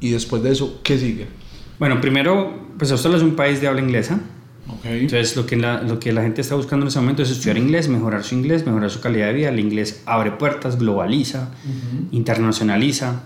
Y 0.00 0.10
después 0.10 0.42
de 0.42 0.52
eso, 0.52 0.80
¿qué 0.82 0.98
sigue? 0.98 1.26
Bueno, 1.78 2.00
primero, 2.00 2.52
pues 2.78 2.90
Australia 2.90 3.18
es 3.18 3.22
un 3.22 3.36
país 3.36 3.60
de 3.60 3.68
habla 3.68 3.80
inglesa, 3.80 4.20
entonces, 4.84 5.36
lo 5.36 5.46
que, 5.46 5.56
la, 5.56 5.82
lo 5.82 5.98
que 5.98 6.12
la 6.12 6.22
gente 6.22 6.40
está 6.40 6.54
buscando 6.54 6.84
en 6.84 6.88
ese 6.88 7.00
momento 7.00 7.22
es 7.22 7.30
estudiar 7.30 7.56
inglés, 7.56 7.88
mejorar 7.88 8.24
su 8.24 8.34
inglés, 8.34 8.66
mejorar 8.66 8.90
su 8.90 9.00
calidad 9.00 9.28
de 9.28 9.32
vida. 9.32 9.48
El 9.48 9.60
inglés 9.60 10.02
abre 10.06 10.32
puertas, 10.32 10.78
globaliza, 10.78 11.50
internacionaliza. 12.10 13.22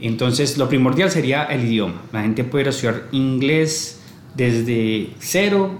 Entonces, 0.00 0.58
lo 0.58 0.68
primordial 0.68 1.10
sería 1.10 1.44
el 1.44 1.64
idioma. 1.64 2.02
La 2.12 2.22
gente 2.22 2.44
puede 2.44 2.70
estudiar 2.70 3.04
inglés 3.12 4.00
desde 4.34 5.10
cero 5.20 5.78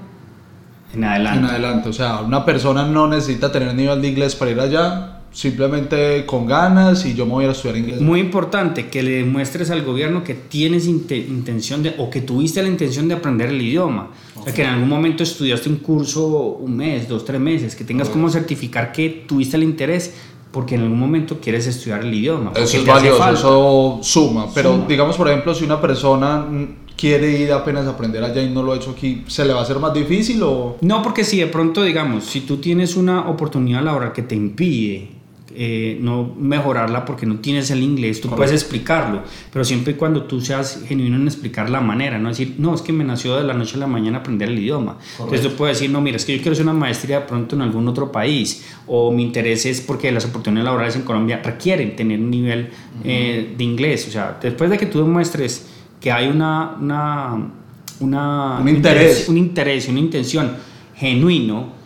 en 0.94 1.04
adelante. 1.04 1.38
En 1.38 1.44
adelante, 1.46 1.88
o 1.88 1.92
sea, 1.92 2.20
una 2.20 2.44
persona 2.44 2.86
no 2.86 3.08
necesita 3.08 3.50
tener 3.50 3.74
nivel 3.74 4.00
de 4.00 4.08
inglés 4.08 4.36
para 4.36 4.50
ir 4.50 4.60
allá, 4.60 5.11
simplemente 5.32 6.24
con 6.26 6.46
ganas 6.46 7.04
y 7.06 7.14
yo 7.14 7.24
me 7.26 7.32
voy 7.32 7.44
a 7.46 7.50
estudiar 7.50 7.76
inglés. 7.78 8.00
Muy 8.00 8.20
importante 8.20 8.88
que 8.88 9.02
le 9.02 9.12
demuestres 9.12 9.70
al 9.70 9.82
gobierno 9.82 10.22
que 10.22 10.34
tienes 10.34 10.86
intención 10.86 11.82
de, 11.82 11.94
o 11.98 12.10
que 12.10 12.20
tuviste 12.20 12.62
la 12.62 12.68
intención 12.68 13.08
de 13.08 13.14
aprender 13.14 13.48
el 13.48 13.60
idioma. 13.60 14.10
O 14.36 14.44
sea, 14.44 14.52
que 14.52 14.62
en 14.62 14.68
algún 14.68 14.88
momento 14.88 15.22
estudiaste 15.22 15.68
un 15.68 15.76
curso 15.76 16.26
un 16.60 16.76
mes, 16.76 17.08
dos, 17.08 17.24
tres 17.24 17.40
meses, 17.40 17.74
que 17.74 17.84
tengas 17.84 18.08
como 18.08 18.28
certificar 18.28 18.92
que 18.92 19.24
tuviste 19.26 19.56
el 19.56 19.62
interés 19.62 20.14
porque 20.52 20.74
en 20.74 20.82
algún 20.82 21.00
momento 21.00 21.38
quieres 21.40 21.66
estudiar 21.66 22.02
el 22.02 22.12
idioma. 22.12 22.52
Eso 22.54 22.76
es 22.76 22.86
valioso, 22.86 23.30
eso 23.30 23.98
suma. 24.02 24.46
Pero 24.54 24.84
digamos, 24.86 25.16
por 25.16 25.28
ejemplo, 25.28 25.54
si 25.54 25.64
una 25.64 25.80
persona 25.80 26.46
quiere 26.94 27.30
ir 27.30 27.52
apenas 27.52 27.86
a 27.86 27.90
aprender 27.90 28.22
allá 28.22 28.42
y 28.42 28.50
no 28.50 28.62
lo 28.62 28.72
ha 28.72 28.76
hecho 28.76 28.90
aquí, 28.90 29.24
¿se 29.28 29.46
le 29.46 29.54
va 29.54 29.60
a 29.60 29.62
hacer 29.62 29.78
más 29.78 29.94
difícil 29.94 30.42
o...? 30.42 30.76
No, 30.82 31.02
porque 31.02 31.24
si 31.24 31.38
de 31.38 31.46
pronto, 31.46 31.82
digamos, 31.82 32.24
si 32.24 32.42
tú 32.42 32.58
tienes 32.58 32.96
una 32.96 33.30
oportunidad 33.30 33.82
laboral 33.82 34.12
que 34.12 34.22
te 34.22 34.34
impide 34.34 35.21
eh, 35.54 35.98
no 36.00 36.34
mejorarla 36.38 37.04
porque 37.04 37.26
no 37.26 37.36
tienes 37.36 37.70
el 37.70 37.82
inglés, 37.82 38.20
tú 38.20 38.30
puedes 38.30 38.52
explicarlo, 38.52 39.22
pero 39.52 39.64
siempre 39.64 39.92
y 39.92 39.96
cuando 39.96 40.24
tú 40.24 40.40
seas 40.40 40.82
genuino 40.86 41.16
en 41.16 41.26
explicar 41.26 41.68
la 41.70 41.80
manera, 41.80 42.18
no 42.18 42.28
decir, 42.28 42.54
no, 42.58 42.74
es 42.74 42.82
que 42.82 42.92
me 42.92 43.04
nació 43.04 43.36
de 43.36 43.44
la 43.44 43.54
noche 43.54 43.76
a 43.76 43.78
la 43.78 43.86
mañana 43.86 44.18
aprender 44.18 44.48
el 44.48 44.58
idioma. 44.58 44.98
Entonces 45.18 45.42
tú 45.42 45.54
puedes 45.56 45.78
decir, 45.78 45.90
no, 45.90 46.00
mira, 46.00 46.16
es 46.16 46.24
que 46.24 46.36
yo 46.36 46.38
quiero 46.38 46.52
hacer 46.52 46.64
una 46.64 46.72
maestría 46.72 47.20
de 47.20 47.26
pronto 47.26 47.56
en 47.56 47.62
algún 47.62 47.86
otro 47.88 48.10
país, 48.10 48.64
o 48.86 49.10
mi 49.12 49.22
interés 49.22 49.66
es 49.66 49.80
porque 49.80 50.10
las 50.10 50.24
oportunidades 50.24 50.64
laborales 50.64 50.96
en 50.96 51.02
Colombia 51.02 51.40
requieren 51.42 51.96
tener 51.96 52.18
un 52.18 52.30
nivel 52.30 52.70
eh, 53.04 53.54
de 53.56 53.64
inglés. 53.64 54.06
O 54.08 54.10
sea, 54.10 54.38
después 54.40 54.70
de 54.70 54.78
que 54.78 54.86
tú 54.86 55.00
demuestres 55.00 55.66
que 56.00 56.10
hay 56.10 56.28
una, 56.28 56.76
una, 56.80 57.52
una 58.00 58.58
un 58.58 58.68
interés, 58.68 59.28
un 59.28 59.38
interés, 59.38 59.88
una 59.88 60.00
intención 60.00 60.52
genuino, 60.96 61.81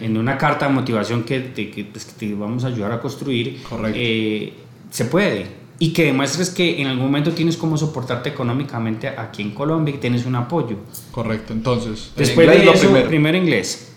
en 0.00 0.16
una 0.16 0.36
carta 0.38 0.66
de 0.66 0.72
motivación 0.72 1.24
que 1.24 1.40
te, 1.40 1.70
que, 1.70 1.84
pues, 1.84 2.06
te 2.06 2.34
vamos 2.34 2.64
a 2.64 2.68
ayudar 2.68 2.92
a 2.92 3.00
construir, 3.00 3.60
eh, 3.94 4.52
se 4.90 5.04
puede. 5.06 5.60
Y 5.78 5.92
que 5.94 6.04
demuestres 6.04 6.50
que 6.50 6.80
en 6.80 6.88
algún 6.88 7.06
momento 7.06 7.32
tienes 7.32 7.56
cómo 7.56 7.76
soportarte 7.78 8.28
económicamente 8.28 9.08
aquí 9.08 9.40
en 9.40 9.52
Colombia 9.52 9.90
y 9.90 9.94
que 9.94 10.00
tienes 10.00 10.26
un 10.26 10.34
apoyo. 10.34 10.76
Correcto, 11.10 11.54
entonces. 11.54 12.12
Después 12.16 12.46
de 12.46 12.70
eso, 12.70 12.88
primero. 12.88 13.08
primero 13.08 13.38
inglés. 13.38 13.89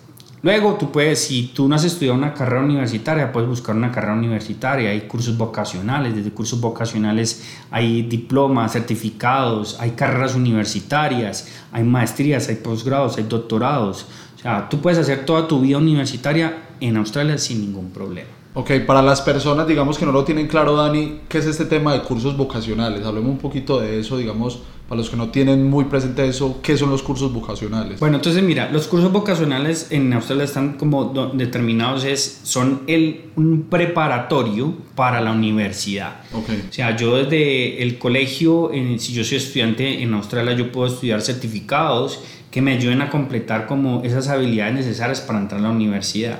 Luego 0.43 0.75
tú 0.75 0.91
puedes, 0.91 1.19
si 1.19 1.47
tú 1.47 1.67
no 1.67 1.75
has 1.75 1.85
estudiado 1.85 2.17
una 2.17 2.33
carrera 2.33 2.63
universitaria, 2.63 3.31
puedes 3.31 3.49
buscar 3.49 3.75
una 3.75 3.91
carrera 3.91 4.13
universitaria. 4.13 4.91
Hay 4.91 5.01
cursos 5.07 5.37
vocacionales, 5.37 6.15
desde 6.15 6.31
cursos 6.31 6.59
vocacionales 6.59 7.43
hay 7.71 8.03
diplomas, 8.03 8.73
certificados, 8.73 9.77
hay 9.79 9.91
carreras 9.91 10.35
universitarias, 10.35 11.47
hay 11.71 11.83
maestrías, 11.83 12.49
hay 12.49 12.55
posgrados, 12.55 13.17
hay 13.17 13.23
doctorados 13.23 14.05
tú 14.69 14.81
puedes 14.81 14.99
hacer 14.99 15.25
toda 15.25 15.47
tu 15.47 15.61
vida 15.61 15.77
universitaria 15.77 16.63
en 16.79 16.97
Australia 16.97 17.37
sin 17.37 17.61
ningún 17.61 17.91
problema. 17.91 18.42
Ok, 18.55 18.71
para 18.85 19.01
las 19.01 19.21
personas, 19.21 19.67
digamos 19.67 19.97
que 19.97 20.05
no 20.05 20.11
lo 20.11 20.23
tienen 20.23 20.47
claro, 20.47 20.75
Dani, 20.75 21.21
¿qué 21.27 21.39
es 21.39 21.47
este 21.47 21.65
tema 21.65 21.93
de 21.93 22.01
cursos 22.01 22.37
vocacionales? 22.37 23.03
Hablemos 23.03 23.31
un 23.31 23.39
poquito 23.39 23.79
de 23.79 23.99
eso, 23.99 24.15
digamos, 24.15 24.59
para 24.87 24.99
los 24.99 25.09
que 25.09 25.17
no 25.17 25.29
tienen 25.29 25.67
muy 25.67 25.85
presente 25.85 26.27
eso, 26.27 26.59
¿qué 26.61 26.77
son 26.77 26.91
los 26.91 27.01
cursos 27.01 27.33
vocacionales? 27.33 27.99
Bueno, 27.99 28.17
entonces 28.17 28.43
mira, 28.43 28.69
los 28.71 28.87
cursos 28.87 29.11
vocacionales 29.11 29.87
en 29.89 30.13
Australia 30.13 30.43
están 30.43 30.73
como 30.73 31.31
determinados, 31.33 32.03
es, 32.03 32.41
son 32.43 32.83
el, 32.85 33.31
un 33.35 33.63
preparatorio 33.63 34.75
para 34.93 35.19
la 35.19 35.31
universidad. 35.31 36.17
Okay. 36.31 36.67
O 36.69 36.73
sea, 36.73 36.95
yo 36.95 37.15
desde 37.15 37.81
el 37.81 37.97
colegio, 37.97 38.69
si 38.99 39.13
yo 39.13 39.23
soy 39.23 39.37
estudiante 39.37 40.03
en 40.03 40.13
Australia, 40.13 40.53
yo 40.53 40.71
puedo 40.71 40.93
estudiar 40.93 41.21
certificados 41.21 42.19
que 42.53 42.61
me 42.61 42.73
ayuden 42.73 43.01
a 43.01 43.09
completar 43.09 43.65
como 43.65 44.03
esas 44.03 44.27
habilidades 44.27 44.75
necesarias 44.75 45.21
para 45.21 45.39
entrar 45.39 45.59
a 45.59 45.63
la 45.63 45.69
universidad. 45.71 46.37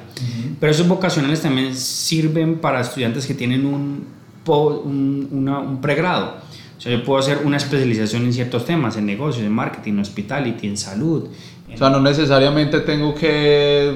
Pero 0.60 0.72
esos 0.72 0.88
vocacionales 0.88 1.42
también 1.42 1.76
sirven 1.76 2.60
para 2.60 2.82
estudiantes 2.82 3.26
que 3.26 3.34
tienen 3.34 3.66
un, 3.66 4.06
un, 4.46 5.50
un 5.50 5.82
pregrado. 5.82 6.36
O 6.78 6.82
sea, 6.82 6.92
yo 6.92 7.04
puedo 7.04 7.18
hacer 7.18 7.40
una 7.44 7.58
especialización 7.58 8.26
en 8.26 8.34
ciertos 8.34 8.64
temas, 8.64 8.96
en 8.96 9.08
negocios, 9.08 9.44
en 9.44 9.54
marketing, 9.54 9.94
en 9.94 10.00
hospitality, 10.02 10.68
en 10.68 10.78
salud, 10.78 11.30
o 11.74 11.78
sea, 11.78 11.90
no 11.90 12.00
necesariamente 12.00 12.80
tengo 12.82 13.16
que, 13.16 13.94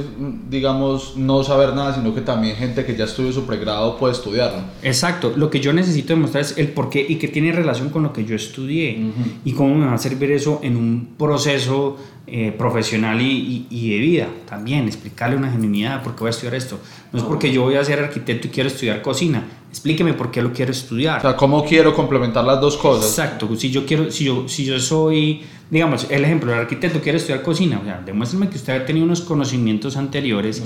digamos, 0.50 1.16
no 1.16 1.44
saber 1.44 1.74
nada, 1.76 1.94
sino 1.94 2.14
que 2.14 2.22
también 2.22 2.56
gente 2.56 2.86
que 2.86 2.96
ya 2.96 3.06
estudió 3.06 3.32
su 3.32 3.46
pregrado 3.46 3.98
puede 3.98 4.14
estudiarlo. 4.14 4.62
Exacto. 4.82 5.34
Lo 5.36 5.50
que 5.50 5.60
yo 5.60 5.74
necesito 5.74 6.14
demostrar 6.14 6.44
es 6.44 6.58
el 6.58 6.70
por 6.70 6.90
qué 6.90 7.06
y 7.08 7.16
que 7.16 7.28
tiene 7.28 7.52
relación 7.52 7.90
con 7.90 8.04
lo 8.04 8.14
que 8.14 8.26
yo 8.26 8.36
estudié 8.36 9.12
y 9.46 9.52
cómo 9.54 9.76
me 9.76 9.86
va 9.86 9.94
a 9.94 9.98
servir 9.98 10.32
eso 10.32 10.60
en 10.64 10.76
un 10.76 11.10
proceso 11.18 11.98
eh, 12.26 12.52
profesional 12.58 13.22
y, 13.22 13.68
y, 13.70 13.92
de 13.92 13.98
vida. 14.00 14.28
También 14.50 14.86
explicarle 14.86 15.38
una 15.38 15.50
genuinidad, 15.50 16.04
¿por 16.04 16.14
qué 16.14 16.20
voy 16.22 16.28
a 16.28 16.32
estudiar 16.32 16.56
esto? 16.56 16.80
No 17.14 17.20
es 17.20 17.26
porque 17.26 17.54
yo 17.54 17.62
voy 17.62 17.76
a 17.76 17.84
ser 17.86 18.00
arquitecto 18.00 18.48
y 18.48 18.50
quiero 18.50 18.68
estudiar 18.68 19.02
cocina. 19.02 19.46
Explíqueme 19.70 20.14
por 20.14 20.32
qué 20.32 20.42
lo 20.42 20.54
quiero 20.54 20.72
estudiar. 20.72 21.20
O 21.20 21.22
sea, 21.22 21.36
¿cómo 21.36 21.64
quiero 21.66 21.94
complementar 21.94 22.44
las 22.44 22.60
dos 22.62 22.78
cosas? 22.78 23.10
Exacto. 23.10 23.54
Si 23.56 23.70
yo 23.70 23.86
quiero, 23.86 24.10
si 24.12 24.26
yo, 24.26 24.48
si 24.48 24.66
yo 24.66 24.80
soy, 24.80 25.42
digamos, 25.70 26.08
el 26.10 26.24
ejemplo, 26.24 26.54
el 26.54 26.60
arquitecto 26.60 27.02
quiere 27.02 27.18
estudiar 27.18 27.42
cocina, 27.42 27.80
o 27.82 27.84
sea, 27.84 28.02
demuéstrame 28.06 28.50
que 28.50 28.56
usted 28.56 28.82
ha 28.82 28.86
tenido 28.86 29.06
unos 29.06 29.22
conocimientos 29.22 29.98
anteriores 29.98 30.64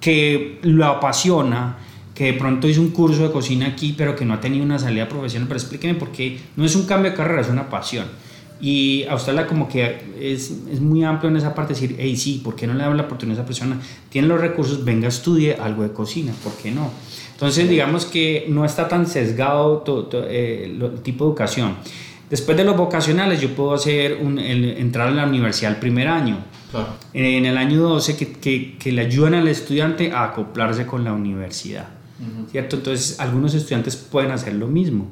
que 0.00 0.60
lo 0.62 0.86
apasiona, 0.86 1.78
que 2.14 2.26
de 2.26 2.32
pronto 2.34 2.68
hizo 2.68 2.80
un 2.80 2.90
curso 2.90 3.24
de 3.24 3.32
cocina 3.32 3.66
aquí, 3.66 3.94
pero 3.96 4.14
que 4.14 4.24
no 4.24 4.34
ha 4.34 4.40
tenido 4.40 4.64
una 4.64 4.78
salida 4.78 5.08
profesional, 5.08 5.48
pero 5.48 5.58
explíqueme 5.58 5.94
por 5.94 6.12
qué 6.12 6.38
no 6.56 6.64
es 6.64 6.76
un 6.76 6.86
cambio 6.86 7.10
de 7.10 7.16
carrera, 7.16 7.42
es 7.42 7.48
una 7.48 7.68
pasión. 7.68 8.06
Y 8.58 9.04
Australia 9.10 9.46
como 9.46 9.68
que 9.68 9.98
es, 10.18 10.50
es, 10.70 10.80
muy 10.80 11.04
amplio 11.04 11.28
en 11.28 11.36
esa 11.36 11.54
parte, 11.54 11.74
decir, 11.74 11.96
hey, 11.98 12.16
sí, 12.16 12.40
¿por 12.42 12.56
qué 12.56 12.66
no 12.66 12.72
le 12.72 12.80
damos 12.80 12.96
la 12.96 13.02
oportunidad 13.02 13.38
a 13.38 13.42
esa 13.42 13.46
persona? 13.46 13.78
Tiene 14.08 14.28
los 14.28 14.40
recursos, 14.40 14.82
venga, 14.82 15.08
estudie 15.08 15.56
algo 15.56 15.82
de 15.82 15.92
cocina, 15.92 16.32
¿por 16.42 16.54
qué 16.54 16.70
no? 16.70 16.90
Entonces, 17.36 17.68
digamos 17.68 18.06
que 18.06 18.46
no 18.48 18.64
está 18.64 18.88
tan 18.88 19.06
sesgado 19.06 19.78
todo, 19.78 20.08
eh, 20.26 20.64
el 20.64 21.02
tipo 21.02 21.24
de 21.24 21.30
educación. 21.30 21.74
Después 22.30 22.56
de 22.56 22.64
los 22.64 22.78
vocacionales, 22.78 23.42
yo 23.42 23.54
puedo 23.54 23.74
hacer 23.74 24.18
un, 24.22 24.38
entrar 24.38 25.08
a 25.08 25.10
la 25.10 25.26
universidad 25.26 25.72
el 25.72 25.78
primer 25.78 26.08
año. 26.08 26.38
En 27.12 27.44
el 27.44 27.58
año 27.58 27.82
12, 27.82 28.16
que, 28.16 28.32
que, 28.32 28.78
que, 28.78 28.90
le 28.90 29.02
ayudan 29.02 29.34
al 29.34 29.48
estudiante 29.48 30.12
a 30.12 30.24
acoplarse 30.24 30.86
con 30.86 31.04
la 31.04 31.12
universidad. 31.12 31.88
¿Cierto? 32.50 32.76
Entonces, 32.76 33.20
algunos 33.20 33.52
estudiantes 33.52 33.96
pueden 33.96 34.30
hacer 34.30 34.54
lo 34.54 34.66
mismo. 34.66 35.10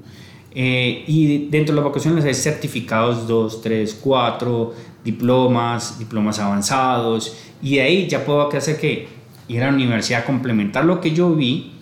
Eh, 0.54 1.04
y 1.07 1.49
dentro 1.49 1.75
de 1.75 1.83
las 1.83 1.85
vocaciones 1.85 2.25
hay 2.25 2.33
certificados 2.33 3.28
2, 3.28 3.61
3, 3.61 3.99
4, 4.00 4.75
diplomas, 5.04 5.99
diplomas 5.99 6.38
avanzados, 6.38 7.37
y 7.61 7.76
de 7.76 7.83
ahí 7.83 8.07
ya 8.09 8.25
puedo 8.25 8.49
hacer 8.50 8.78
que 8.78 9.09
ir 9.49 9.62
a 9.62 9.66
la 9.66 9.75
universidad 9.75 10.23
a 10.23 10.25
complementar 10.25 10.87
lo 10.87 11.02
que 11.02 11.11
yo 11.11 11.35
vi 11.35 11.74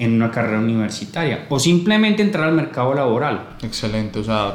en 0.00 0.14
una 0.14 0.30
carrera 0.30 0.58
universitaria 0.58 1.46
o 1.48 1.58
simplemente 1.58 2.22
entrar 2.22 2.48
al 2.48 2.54
mercado 2.54 2.94
laboral. 2.94 3.56
Excelente, 3.62 4.18
o 4.18 4.24
sea, 4.24 4.54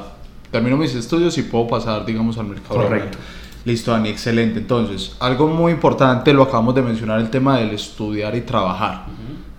termino 0.52 0.76
mis 0.76 0.94
estudios 0.94 1.38
y 1.38 1.44
puedo 1.44 1.68
pasar, 1.68 2.06
digamos, 2.06 2.38
al 2.38 2.48
mercado 2.48 2.82
Correcto. 2.82 3.18
Listo, 3.64 3.92
Dani, 3.92 4.10
excelente. 4.10 4.60
Entonces, 4.60 5.16
algo 5.20 5.48
muy 5.48 5.72
importante, 5.72 6.34
lo 6.34 6.44
acabamos 6.44 6.76
de 6.76 6.84
mencionar, 6.84 7.20
el 7.20 7.30
tema 7.30 7.58
del 7.58 7.72
estudiar 7.72 8.36
y 8.36 8.42
trabajar 8.42 9.06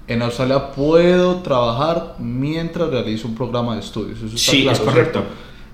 en 0.09 0.23
Australia 0.23 0.71
puedo 0.71 1.37
trabajar 1.37 2.17
mientras 2.19 2.91
realizo 2.91 3.29
un 3.29 3.35
programa 3.35 3.75
de 3.75 3.81
estudios. 3.81 4.23
Eso 4.23 4.39
sí, 4.39 4.67
es 4.69 4.79
correcto. 4.79 5.25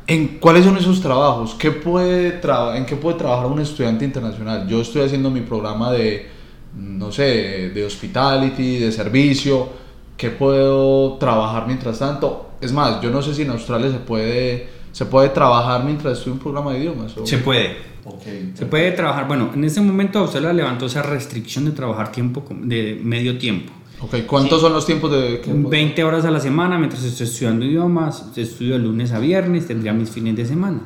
¿En 0.06 0.38
cuáles 0.38 0.64
son 0.64 0.76
esos 0.76 1.00
trabajos? 1.00 1.54
¿Qué 1.54 1.70
puede 1.70 2.40
¿En 2.74 2.86
qué 2.86 2.96
puede 2.96 3.18
trabajar 3.18 3.46
un 3.46 3.60
estudiante 3.60 4.04
internacional? 4.04 4.66
Yo 4.66 4.80
estoy 4.80 5.02
haciendo 5.02 5.30
mi 5.30 5.42
programa 5.42 5.92
de, 5.92 6.28
no 6.76 7.12
sé, 7.12 7.70
de 7.74 7.84
hospitality, 7.84 8.78
de 8.78 8.90
servicio. 8.90 9.81
¿Qué 10.22 10.30
puedo 10.30 11.14
trabajar 11.14 11.66
mientras 11.66 11.98
tanto? 11.98 12.52
Es 12.60 12.72
más, 12.72 13.00
yo 13.00 13.10
no 13.10 13.20
sé 13.22 13.34
si 13.34 13.42
en 13.42 13.50
Australia 13.50 13.90
se 13.90 13.98
puede, 13.98 14.68
se 14.92 15.04
puede 15.04 15.30
trabajar 15.30 15.82
mientras 15.84 16.16
estudio 16.16 16.34
un 16.34 16.38
programa 16.38 16.72
de 16.72 16.78
idiomas. 16.78 17.12
Se 17.24 17.38
puede. 17.38 17.76
Okay. 18.04 18.52
Se 18.54 18.66
puede 18.66 18.92
trabajar. 18.92 19.26
Bueno, 19.26 19.50
en 19.52 19.64
este 19.64 19.80
momento 19.80 20.20
Australia 20.20 20.52
levantó 20.52 20.86
esa 20.86 21.02
restricción 21.02 21.64
de 21.64 21.72
trabajar 21.72 22.12
tiempo 22.12 22.44
de 22.52 23.00
medio 23.02 23.36
tiempo. 23.36 23.72
Okay. 24.00 24.22
¿Cuántos 24.22 24.60
son 24.60 24.72
los 24.72 24.86
tiempos 24.86 25.10
de...? 25.10 25.42
20 25.44 26.04
horas 26.04 26.24
a 26.24 26.30
la 26.30 26.38
semana 26.38 26.78
mientras 26.78 27.02
estoy 27.02 27.26
estudiando 27.26 27.64
idiomas, 27.66 28.24
estudio 28.36 28.74
de 28.74 28.78
lunes 28.78 29.10
a 29.10 29.18
viernes, 29.18 29.66
tendría 29.66 29.92
mis 29.92 30.10
fines 30.10 30.36
de 30.36 30.46
semana. 30.46 30.82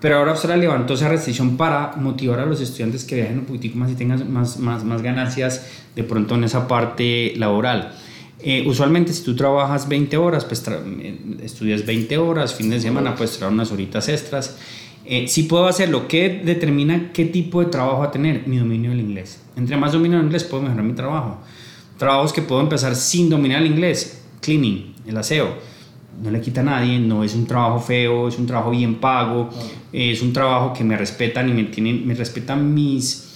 Pero 0.00 0.16
ahora 0.16 0.30
Australia 0.30 0.56
levantó 0.56 0.94
esa 0.94 1.10
restricción 1.10 1.58
para 1.58 1.96
motivar 1.96 2.40
a 2.40 2.46
los 2.46 2.62
estudiantes 2.62 3.04
que 3.04 3.16
viajen 3.16 3.40
un 3.40 3.44
poquitico 3.44 3.76
más 3.76 3.90
y 3.90 3.94
tengan 3.94 4.32
más, 4.32 4.58
más, 4.58 4.84
más 4.84 5.02
ganancias 5.02 5.66
de 5.94 6.02
pronto 6.02 6.34
en 6.36 6.44
esa 6.44 6.66
parte 6.66 7.34
laboral. 7.36 7.92
Eh, 8.40 8.64
usualmente 8.66 9.12
si 9.12 9.24
tú 9.24 9.34
trabajas 9.34 9.88
20 9.88 10.16
horas, 10.16 10.44
pues 10.44 10.64
eh, 10.68 11.18
estudias 11.42 11.84
20 11.84 12.18
horas, 12.18 12.54
fin 12.54 12.70
de 12.70 12.80
semana 12.80 13.14
puedes 13.14 13.36
traer 13.36 13.52
unas 13.52 13.72
horitas 13.72 14.08
extras. 14.08 14.56
Eh, 15.04 15.26
si 15.26 15.44
puedo 15.44 15.66
hacerlo, 15.66 16.06
¿qué 16.06 16.42
determina 16.44 17.10
qué 17.12 17.24
tipo 17.24 17.60
de 17.60 17.66
trabajo 17.70 18.00
va 18.00 18.06
a 18.06 18.10
tener? 18.10 18.46
Mi 18.46 18.58
dominio 18.58 18.90
del 18.90 19.00
inglés. 19.00 19.40
Entre 19.56 19.76
más 19.76 19.92
dominio 19.92 20.18
del 20.18 20.26
inglés, 20.26 20.44
puedo 20.44 20.62
mejorar 20.62 20.84
mi 20.84 20.92
trabajo. 20.92 21.38
Trabajos 21.96 22.32
que 22.32 22.42
puedo 22.42 22.60
empezar 22.60 22.94
sin 22.94 23.28
dominar 23.28 23.62
el 23.62 23.68
inglés. 23.68 24.22
Cleaning, 24.40 24.94
el 25.06 25.16
aseo. 25.16 25.56
No 26.22 26.30
le 26.30 26.40
quita 26.40 26.60
a 26.60 26.64
nadie, 26.64 26.98
no 26.98 27.24
es 27.24 27.34
un 27.34 27.46
trabajo 27.46 27.80
feo, 27.80 28.28
es 28.28 28.38
un 28.38 28.46
trabajo 28.46 28.70
bien 28.70 28.96
pago, 28.96 29.50
es 29.92 30.20
un 30.20 30.32
trabajo 30.32 30.72
que 30.72 30.82
me 30.82 30.96
respetan 30.96 31.48
y 31.48 31.52
me, 31.52 31.64
tienen, 31.64 32.06
me 32.06 32.14
respetan 32.14 32.74
mis, 32.74 33.28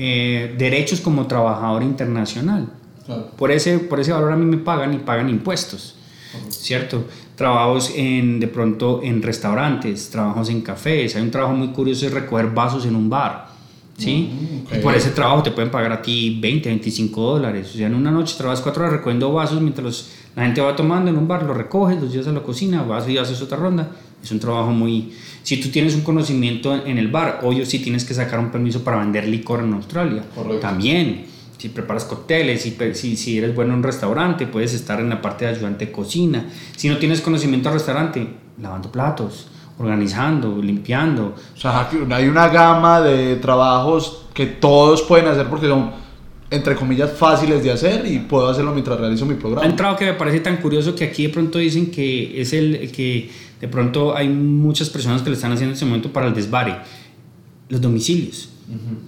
eh, 0.00 0.54
derechos 0.56 1.00
como 1.00 1.26
trabajador 1.26 1.82
internacional. 1.82 2.68
Por, 3.36 3.50
ese, 3.50 3.78
por 3.78 4.00
ese 4.00 4.12
valor 4.12 4.32
a 4.32 4.36
mí 4.36 4.44
me 4.44 4.58
pagan 4.58 4.92
y 4.92 4.98
pagan 4.98 5.30
impuestos, 5.30 5.94
¿cierto? 6.50 7.04
Trabajos 7.36 7.92
en, 7.96 8.38
de 8.38 8.48
pronto 8.48 9.00
en 9.02 9.22
restaurantes, 9.22 10.10
trabajos 10.10 10.50
en 10.50 10.60
cafés. 10.60 11.16
Hay 11.16 11.22
un 11.22 11.30
trabajo 11.30 11.54
muy 11.54 11.68
curioso 11.68 12.06
de 12.06 12.20
recoger 12.20 12.50
vasos 12.50 12.84
en 12.84 12.94
un 12.94 13.08
bar. 13.08 13.48
¿sí? 13.96 14.30
Mm, 14.30 14.76
y 14.76 14.78
por 14.80 14.94
ese 14.94 15.10
trabajo 15.10 15.42
te 15.42 15.50
pueden 15.50 15.70
pagar 15.70 15.92
a 15.92 16.02
ti 16.02 16.38
20, 16.40 16.68
25 16.68 17.20
dólares. 17.20 17.70
O 17.74 17.76
sea, 17.78 17.86
en 17.86 17.94
una 17.94 18.10
noche 18.10 18.34
trabajas 18.36 18.60
cuatro 18.60 18.82
horas 18.82 18.96
recogiendo 18.96 19.32
vasos 19.32 19.60
mientras 19.60 20.10
la 20.36 20.44
gente 20.44 20.60
va 20.60 20.76
tomando 20.76 21.10
en 21.10 21.16
un 21.16 21.26
bar, 21.26 21.42
los 21.42 21.56
recoges, 21.56 22.00
los 22.00 22.12
llevas 22.12 22.28
a 22.28 22.32
la 22.32 22.42
cocina, 22.42 22.82
vas 22.82 23.08
y 23.08 23.18
haces 23.18 23.40
otra 23.40 23.56
ronda. 23.56 23.90
Es 24.22 24.30
un 24.30 24.40
trabajo 24.40 24.70
muy... 24.70 25.12
Si 25.42 25.58
tú 25.58 25.68
tienes 25.70 25.94
un 25.94 26.02
conocimiento 26.02 26.74
en 26.84 26.98
el 26.98 27.08
bar, 27.08 27.40
obvio 27.42 27.64
sí 27.64 27.78
tienes 27.78 28.04
que 28.04 28.14
sacar 28.14 28.38
un 28.38 28.50
permiso 28.50 28.84
para 28.84 28.98
vender 28.98 29.26
licor 29.26 29.60
en 29.60 29.72
Australia. 29.72 30.24
También 30.60 31.26
si 31.58 31.68
preparas 31.68 32.04
cócteles, 32.04 32.62
si, 32.62 32.76
si, 32.94 33.16
si, 33.16 33.38
eres 33.38 33.54
bueno 33.54 33.72
en 33.72 33.78
un 33.78 33.82
restaurante, 33.82 34.46
puedes 34.46 34.72
estar 34.74 35.00
en 35.00 35.08
la 35.08 35.20
parte 35.20 35.44
de 35.44 35.50
ayudante 35.50 35.86
de 35.86 35.92
cocina. 35.92 36.46
Si 36.76 36.88
no 36.88 36.98
tienes 36.98 37.20
conocimiento 37.20 37.68
al 37.68 37.74
restaurante, 37.74 38.28
lavando 38.62 38.90
platos, 38.92 39.48
organizando, 39.78 40.62
limpiando. 40.62 41.34
O 41.54 41.58
sea, 41.58 41.90
hay 42.10 42.28
una 42.28 42.48
gama 42.48 43.00
de 43.00 43.36
trabajos 43.36 44.26
que 44.32 44.46
todos 44.46 45.02
pueden 45.02 45.26
hacer 45.26 45.48
porque 45.48 45.66
son, 45.66 45.90
entre 46.48 46.76
comillas, 46.76 47.10
fáciles 47.12 47.62
de 47.64 47.72
hacer 47.72 48.06
y 48.06 48.20
puedo 48.20 48.48
hacerlo 48.48 48.70
mientras 48.72 49.00
realizo 49.00 49.26
mi 49.26 49.34
programa. 49.34 49.66
Ha 49.66 49.68
entrado 49.68 49.96
que 49.96 50.04
me 50.04 50.14
parece 50.14 50.38
tan 50.38 50.58
curioso 50.58 50.94
que 50.94 51.04
aquí 51.04 51.24
de 51.24 51.30
pronto 51.30 51.58
dicen 51.58 51.90
que 51.90 52.40
es 52.40 52.52
el 52.52 52.92
que 52.92 53.30
de 53.60 53.66
pronto 53.66 54.16
hay 54.16 54.28
muchas 54.28 54.88
personas 54.90 55.22
que 55.22 55.30
le 55.30 55.34
están 55.34 55.50
haciendo 55.50 55.72
en 55.72 55.74
este 55.74 55.84
momento 55.84 56.12
para 56.12 56.28
el 56.28 56.34
desvare, 56.34 56.76
los 57.68 57.80
domicilios 57.80 58.50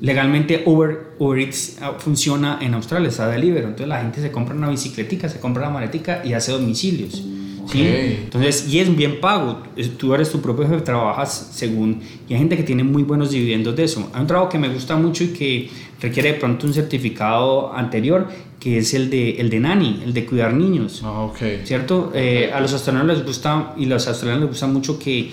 Legalmente 0.01 0.63
Uber, 0.65 1.17
Eats 1.39 1.77
ah, 1.83 1.95
funciona 1.99 2.59
en 2.63 2.75
Australia, 2.75 3.09
está 3.09 3.29
delivery. 3.29 3.65
Entonces 3.65 3.89
la 3.89 4.01
gente 4.01 4.21
se 4.23 4.31
compra 4.31 4.55
una 4.55 4.71
bicicletica, 4.71 5.29
se 5.29 5.39
compra 5.39 5.65
una 5.65 5.75
maletica 5.75 6.23
y 6.25 6.33
hace 6.33 6.53
domicilios. 6.53 7.23
¿sí? 7.71 7.87
Entonces, 7.87 8.69
y 8.73 8.79
es 8.79 8.95
bien 8.97 9.21
pago. 9.21 9.63
Tú 9.99 10.15
eres 10.15 10.31
tu 10.31 10.41
propio 10.41 10.67
jefe, 10.67 10.81
trabajas 10.81 11.51
según. 11.53 12.01
Y 12.29 12.33
hay 12.33 12.39
gente 12.39 12.57
que 12.57 12.63
tiene 12.63 12.85
muy 12.85 13.03
buenos 13.03 13.31
dividendos 13.31 13.77
de 13.77 13.85
eso. 13.85 14.11
Hay 14.15 14.23
un 14.23 14.27
trabajo 14.27 14.49
que 14.49 14.59
me 14.59 14.69
gusta 14.69 14.97
mucho 14.97 15.25
y 15.25 15.29
que 15.29 15.71
requiere 16.01 16.33
de 16.33 16.39
pronto 16.39 16.67
un 16.67 16.73
certificado 16.73 17.75
anterior, 17.75 18.29
que 18.59 18.79
es 18.79 18.95
el 18.95 19.11
de, 19.11 19.33
el 19.33 19.51
de 19.51 19.61
nani, 19.61 20.03
el 20.05 20.15
de 20.15 20.27
cuidar 20.27 20.55
niños. 20.55 21.03
Ah, 21.05 21.29
¿Cierto? 21.65 22.13
Eh, 22.15 22.51
a 22.53 22.61
los 22.61 22.73
australianos 22.73 23.17
les 23.17 23.27
gusta, 23.27 23.75
y 23.77 23.85
a 23.85 23.89
los 23.89 24.09
australianos 24.09 24.43
les 24.43 24.51
gusta 24.51 24.67
mucho 24.67 24.99
que 24.99 25.31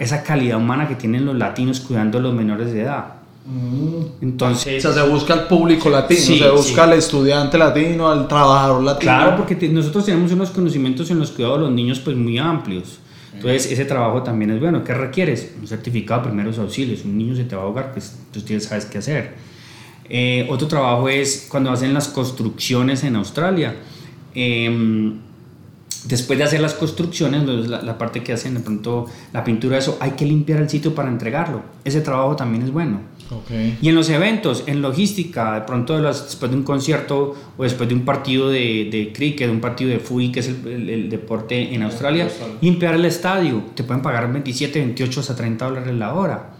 esa 0.00 0.22
calidad 0.22 0.58
humana 0.58 0.86
que 0.86 0.96
tienen 0.96 1.24
los 1.24 1.36
latinos 1.36 1.80
cuidando 1.80 2.18
a 2.18 2.20
los 2.20 2.34
menores 2.34 2.72
de 2.72 2.82
edad. 2.82 3.21
Mm. 3.44 4.22
Entonces, 4.22 4.84
o 4.84 4.92
sea, 4.92 5.02
se 5.02 5.10
busca 5.10 5.34
al 5.34 5.48
público 5.48 5.90
latino, 5.90 6.20
se 6.20 6.50
busca 6.50 6.84
al 6.84 6.92
estudiante 6.92 7.58
latino, 7.58 8.08
al 8.08 8.28
trabajador 8.28 8.82
latino. 8.82 9.12
Claro, 9.12 9.36
porque 9.36 9.68
nosotros 9.68 10.04
tenemos 10.06 10.30
unos 10.32 10.50
conocimientos 10.50 11.10
en 11.10 11.18
los 11.18 11.32
cuidados 11.32 11.58
de 11.58 11.64
los 11.66 11.72
niños 11.72 11.98
pues 11.98 12.16
muy 12.16 12.38
amplios. 12.38 12.98
Entonces, 13.34 13.72
ese 13.72 13.84
trabajo 13.84 14.22
también 14.22 14.52
es 14.52 14.60
bueno. 14.60 14.84
¿Qué 14.84 14.94
requieres? 14.94 15.52
Un 15.60 15.66
certificado 15.66 16.20
de 16.20 16.28
primeros 16.28 16.58
auxilios. 16.58 17.04
Un 17.04 17.18
niño 17.18 17.34
se 17.34 17.44
te 17.44 17.56
va 17.56 17.62
a 17.62 17.64
ahogar, 17.64 17.92
pues 17.92 18.16
tú 18.30 18.40
sabes 18.60 18.84
qué 18.84 18.98
hacer. 18.98 19.34
Eh, 20.08 20.46
otro 20.50 20.68
trabajo 20.68 21.08
es 21.08 21.48
cuando 21.50 21.70
hacen 21.70 21.92
las 21.94 22.08
construcciones 22.08 23.02
en 23.02 23.16
Australia. 23.16 23.74
Em, 24.34 25.18
después 26.04 26.38
de 26.38 26.44
hacer 26.44 26.60
las 26.60 26.74
construcciones, 26.74 27.44
la, 27.68 27.82
la, 27.82 27.98
parte 27.98 28.22
que 28.22 28.32
hacen 28.32 28.54
de 28.54 28.60
pronto 28.60 29.06
la 29.32 29.42
pintura, 29.42 29.78
eso, 29.78 29.96
hay 30.00 30.12
que 30.12 30.24
limpiar 30.24 30.60
el 30.60 30.68
sitio 30.68 30.94
para 30.94 31.08
entregarlo. 31.08 31.62
Ese 31.84 32.00
trabajo 32.00 32.36
también 32.36 32.62
es 32.62 32.70
bueno. 32.70 33.00
Y 33.80 33.88
en 33.88 33.94
los 33.94 34.08
eventos, 34.10 34.64
en 34.66 34.82
logística, 34.82 35.54
de 35.54 35.60
pronto 35.62 36.00
después 36.00 36.50
de 36.50 36.56
un 36.56 36.62
concierto 36.62 37.34
o 37.56 37.62
después 37.62 37.88
de 37.88 37.94
un 37.94 38.02
partido 38.04 38.50
de, 38.50 38.88
de 38.90 39.12
cricket, 39.12 39.50
un 39.50 39.60
partido 39.60 39.90
de 39.90 39.98
fútbol, 39.98 40.32
que 40.32 40.40
es 40.40 40.48
el, 40.48 41.08
deporte 41.08 41.74
en 41.74 41.82
Australia, 41.82 42.28
limpiar 42.60 42.94
el 42.94 43.04
estadio, 43.04 43.62
te 43.74 43.84
pueden 43.84 44.02
pagar 44.02 44.30
27, 44.32 44.78
28 44.78 45.20
hasta 45.20 45.36
30 45.36 45.64
dólares 45.64 45.94
la 45.94 46.14
hora. 46.14 46.50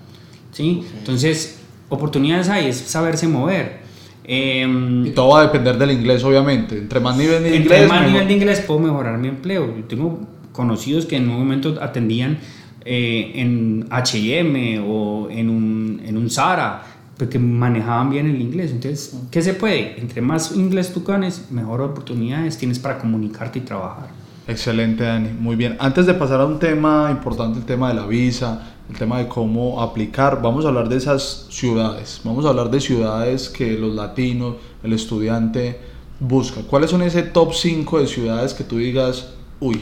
¿sí? 0.52 0.84
Entonces, 0.98 1.60
oportunidades 1.88 2.48
hay, 2.48 2.66
es 2.66 2.76
saberse 2.76 3.28
mover. 3.28 3.82
Em, 4.24 5.06
y 5.06 5.10
todo 5.10 5.30
va 5.30 5.40
a 5.40 5.42
depender 5.44 5.76
del 5.76 5.90
inglés, 5.90 6.22
obviamente. 6.24 6.78
Entre 6.78 7.00
más 7.00 7.16
nivel 7.16 7.42
de 7.42 7.56
inglés. 7.56 7.80
Entre 7.80 7.86
más 7.88 8.06
nivel 8.06 8.28
de 8.28 8.34
inglés 8.34 8.60
puedo 8.60 8.80
mejorar 8.80 9.18
mi 9.18 9.28
empleo. 9.28 9.74
Yo 9.76 9.84
tengo 9.84 10.20
conocidos 10.52 11.06
que 11.06 11.16
en 11.16 11.28
un 11.28 11.38
momento 11.38 11.78
atendían 11.80 12.38
eh, 12.84 13.32
en 13.34 13.88
HM 13.90 14.84
o 14.86 15.28
en 15.30 15.48
un, 15.48 16.02
en 16.04 16.16
un 16.16 16.30
Zara, 16.30 16.82
porque 17.16 17.38
manejaban 17.38 18.10
bien 18.10 18.26
el 18.26 18.40
inglés. 18.40 18.72
Entonces, 18.72 19.16
¿qué 19.30 19.42
se 19.42 19.54
puede? 19.54 20.00
Entre 20.00 20.20
más 20.20 20.56
inglés 20.56 20.92
tú 20.92 21.02
ganes, 21.04 21.50
mejor 21.50 21.80
oportunidades 21.80 22.58
tienes 22.58 22.78
para 22.78 22.98
comunicarte 22.98 23.60
y 23.60 23.62
trabajar. 23.62 24.08
Excelente, 24.48 25.04
Dani. 25.04 25.28
Muy 25.38 25.54
bien. 25.54 25.76
Antes 25.78 26.06
de 26.06 26.14
pasar 26.14 26.40
a 26.40 26.46
un 26.46 26.58
tema 26.58 27.08
importante, 27.10 27.60
el 27.60 27.64
tema 27.64 27.88
de 27.88 27.94
la 27.94 28.06
visa, 28.06 28.74
el 28.90 28.96
tema 28.96 29.18
de 29.18 29.28
cómo 29.28 29.80
aplicar, 29.80 30.42
vamos 30.42 30.64
a 30.64 30.68
hablar 30.68 30.88
de 30.88 30.96
esas 30.96 31.46
ciudades. 31.50 32.20
Vamos 32.24 32.44
a 32.44 32.48
hablar 32.48 32.70
de 32.70 32.80
ciudades 32.80 33.48
que 33.48 33.78
los 33.78 33.94
latinos, 33.94 34.56
el 34.82 34.92
estudiante 34.92 35.78
busca. 36.18 36.62
¿Cuáles 36.62 36.90
son 36.90 37.02
ese 37.02 37.22
top 37.22 37.54
5 37.54 38.00
de 38.00 38.06
ciudades 38.06 38.52
que 38.52 38.64
tú 38.64 38.78
digas, 38.78 39.28
uy, 39.60 39.80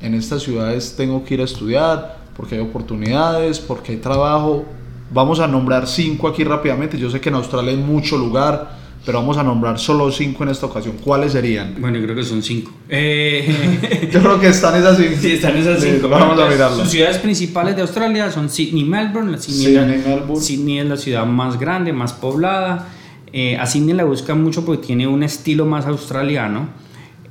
en 0.00 0.14
estas 0.14 0.42
ciudades 0.42 0.94
tengo 0.96 1.24
que 1.24 1.34
ir 1.34 1.40
a 1.40 1.44
estudiar, 1.44 2.21
porque 2.42 2.56
hay 2.56 2.60
oportunidades, 2.60 3.60
porque 3.60 3.92
hay 3.92 3.98
trabajo. 3.98 4.64
Vamos 5.12 5.38
a 5.38 5.46
nombrar 5.46 5.86
cinco 5.86 6.26
aquí 6.26 6.42
rápidamente. 6.42 6.98
Yo 6.98 7.08
sé 7.08 7.20
que 7.20 7.28
en 7.28 7.36
Australia 7.36 7.70
hay 7.70 7.76
mucho 7.76 8.18
lugar, 8.18 8.78
pero 9.06 9.20
vamos 9.20 9.36
a 9.36 9.44
nombrar 9.44 9.78
solo 9.78 10.10
cinco 10.10 10.42
en 10.42 10.48
esta 10.48 10.66
ocasión. 10.66 10.96
¿Cuáles 11.04 11.30
serían? 11.30 11.76
Bueno, 11.78 11.98
yo 11.98 12.02
creo 12.02 12.16
que 12.16 12.24
son 12.24 12.42
cinco. 12.42 12.72
Eh... 12.88 14.08
yo 14.12 14.20
creo 14.20 14.40
que 14.40 14.48
están 14.48 14.74
esas 14.74 14.96
cinco. 14.96 15.14
Sí, 15.20 15.34
están 15.34 15.56
esas 15.56 15.84
cinco. 15.84 16.08
vamos 16.08 16.36
a 16.36 16.48
mirarlas. 16.48 16.80
Sus 16.80 16.90
ciudades 16.90 17.18
principales 17.18 17.76
de 17.76 17.82
Australia 17.82 18.28
son 18.32 18.50
Sydney 18.50 18.82
y 18.82 18.86
Melbourne. 18.86 19.38
Sydney, 19.38 20.02
Melbourne. 20.04 20.42
Sydney 20.42 20.80
es 20.80 20.86
la 20.86 20.96
ciudad 20.96 21.24
más 21.24 21.60
grande, 21.60 21.92
más 21.92 22.12
poblada. 22.12 22.88
Eh, 23.32 23.56
a 23.56 23.66
Sydney 23.66 23.94
la 23.94 24.02
buscan 24.02 24.42
mucho 24.42 24.64
porque 24.64 24.84
tiene 24.84 25.06
un 25.06 25.22
estilo 25.22 25.64
más 25.64 25.86
australiano 25.86 26.70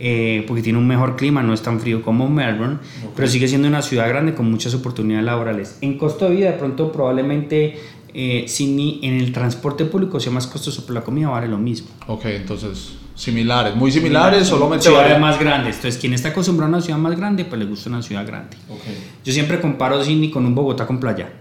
eh, 0.03 0.43
porque 0.47 0.63
tiene 0.63 0.79
un 0.79 0.87
mejor 0.87 1.15
clima, 1.15 1.43
no 1.43 1.53
es 1.53 1.61
tan 1.61 1.79
frío 1.79 2.01
como 2.01 2.27
Melbourne, 2.27 2.79
pero 3.15 3.27
sigue 3.27 3.47
siendo 3.47 3.67
una 3.67 3.83
ciudad 3.83 4.09
grande 4.09 4.33
con 4.33 4.49
muchas 4.49 4.73
oportunidades 4.73 5.23
laborales. 5.23 5.77
En 5.81 5.95
costo 5.99 6.27
de 6.27 6.35
vida, 6.35 6.51
de 6.51 6.57
pronto, 6.57 6.91
probablemente 6.91 7.77
eh, 8.11 8.45
Sydney 8.47 8.99
en 9.03 9.19
el 9.21 9.31
transporte 9.31 9.85
público 9.85 10.19
sea 10.19 10.31
más 10.31 10.47
costoso, 10.47 10.81
pero 10.87 10.95
la 10.95 11.01
comida 11.05 11.29
vale 11.29 11.47
lo 11.47 11.59
mismo. 11.59 11.89
Ok, 12.07 12.25
entonces 12.25 12.93
similares, 13.13 13.75
muy 13.75 13.91
similares, 13.91 14.47
solamente 14.47 14.85
ciudades 14.85 15.19
más 15.19 15.39
grandes. 15.39 15.75
Entonces, 15.75 16.01
quien 16.01 16.13
está 16.13 16.29
acostumbrado 16.29 16.73
a 16.73 16.77
una 16.77 16.83
ciudad 16.83 16.97
más 16.97 17.15
grande, 17.15 17.45
pues 17.45 17.59
le 17.59 17.67
gusta 17.67 17.89
una 17.89 18.01
ciudad 18.01 18.25
grande. 18.25 18.57
Okay. 18.67 18.97
Yo 19.23 19.31
siempre 19.31 19.61
comparo 19.61 20.03
Sydney 20.03 20.31
con 20.31 20.47
un 20.47 20.55
Bogotá 20.55 20.87
con 20.87 20.99
playa. 20.99 21.31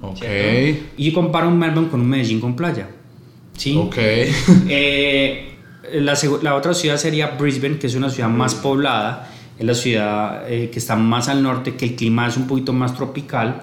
Ok. 0.00 0.24
Y 0.96 1.12
comparo 1.12 1.46
un 1.46 1.56
Melbourne 1.56 1.90
con 1.90 2.00
un 2.00 2.08
Medellín 2.08 2.40
con 2.40 2.56
playa. 2.56 2.88
¿Sí? 3.56 3.76
Ok. 3.76 3.96
eh, 4.68 5.57
la, 5.92 6.54
otra 6.54 6.74
ciudad 6.74 6.96
sería 6.96 7.28
Brisbane, 7.38 7.78
que 7.78 7.86
es 7.86 7.94
una 7.94 8.10
ciudad 8.10 8.28
más 8.28 8.54
poblada, 8.54 9.30
es 9.58 9.66
la 9.66 9.74
ciudad 9.74 10.50
eh, 10.50 10.70
que 10.70 10.78
está 10.78 10.96
más 10.96 11.28
al 11.28 11.42
norte, 11.42 11.76
que 11.76 11.86
el 11.86 11.96
clima 11.96 12.26
es 12.26 12.36
un 12.36 12.46
poquito 12.46 12.72
más 12.72 12.94
tropical 12.94 13.62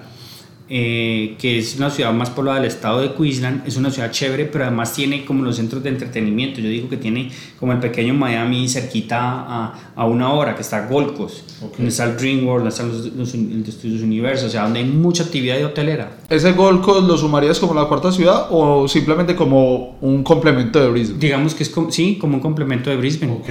eh, 0.68 1.36
que 1.38 1.58
es 1.58 1.76
una 1.76 1.90
ciudad 1.90 2.12
más 2.12 2.30
poblada 2.30 2.58
del 2.58 2.66
estado 2.66 3.00
de 3.00 3.14
Queensland, 3.14 3.66
es 3.68 3.76
una 3.76 3.88
ciudad 3.90 4.10
chévere, 4.10 4.46
pero 4.46 4.64
además 4.64 4.92
tiene 4.92 5.24
como 5.24 5.44
los 5.44 5.56
centros 5.56 5.80
de 5.84 5.90
entretenimiento. 5.90 6.60
Yo 6.60 6.68
digo 6.68 6.88
que 6.88 6.96
tiene 6.96 7.30
como 7.60 7.72
el 7.72 7.78
pequeño 7.78 8.14
Miami 8.14 8.68
cerquita 8.68 9.16
a, 9.20 9.92
a 9.94 10.06
una 10.06 10.32
hora, 10.32 10.56
que 10.56 10.62
está 10.62 10.88
Gold 10.88 11.16
Coast, 11.16 11.60
donde 11.60 11.88
está 11.88 12.04
el 12.04 12.16
Dream 12.16 12.44
World, 12.44 12.64
donde 12.64 12.70
están 12.70 12.88
los, 12.88 13.04
los, 13.12 13.68
estudios 13.68 14.02
Universo, 14.02 14.46
o 14.46 14.48
sea, 14.48 14.64
donde 14.64 14.80
hay 14.80 14.86
mucha 14.86 15.22
actividad 15.22 15.56
de 15.56 15.66
hotelera. 15.66 16.18
¿Ese 16.28 16.50
Gold 16.52 16.82
Coast 16.82 17.06
lo 17.06 17.16
sumarías 17.16 17.60
como 17.60 17.72
la 17.72 17.84
cuarta 17.84 18.10
ciudad 18.10 18.48
o 18.50 18.88
simplemente 18.88 19.36
como 19.36 19.96
un 20.00 20.24
complemento 20.24 20.80
de 20.80 20.88
Brisbane? 20.90 21.20
Digamos 21.20 21.54
que 21.54 21.62
es 21.62 21.70
como, 21.70 21.92
sí, 21.92 22.18
como 22.20 22.34
un 22.34 22.40
complemento 22.40 22.90
de 22.90 22.96
Brisbane. 22.96 23.32
Ok. 23.32 23.48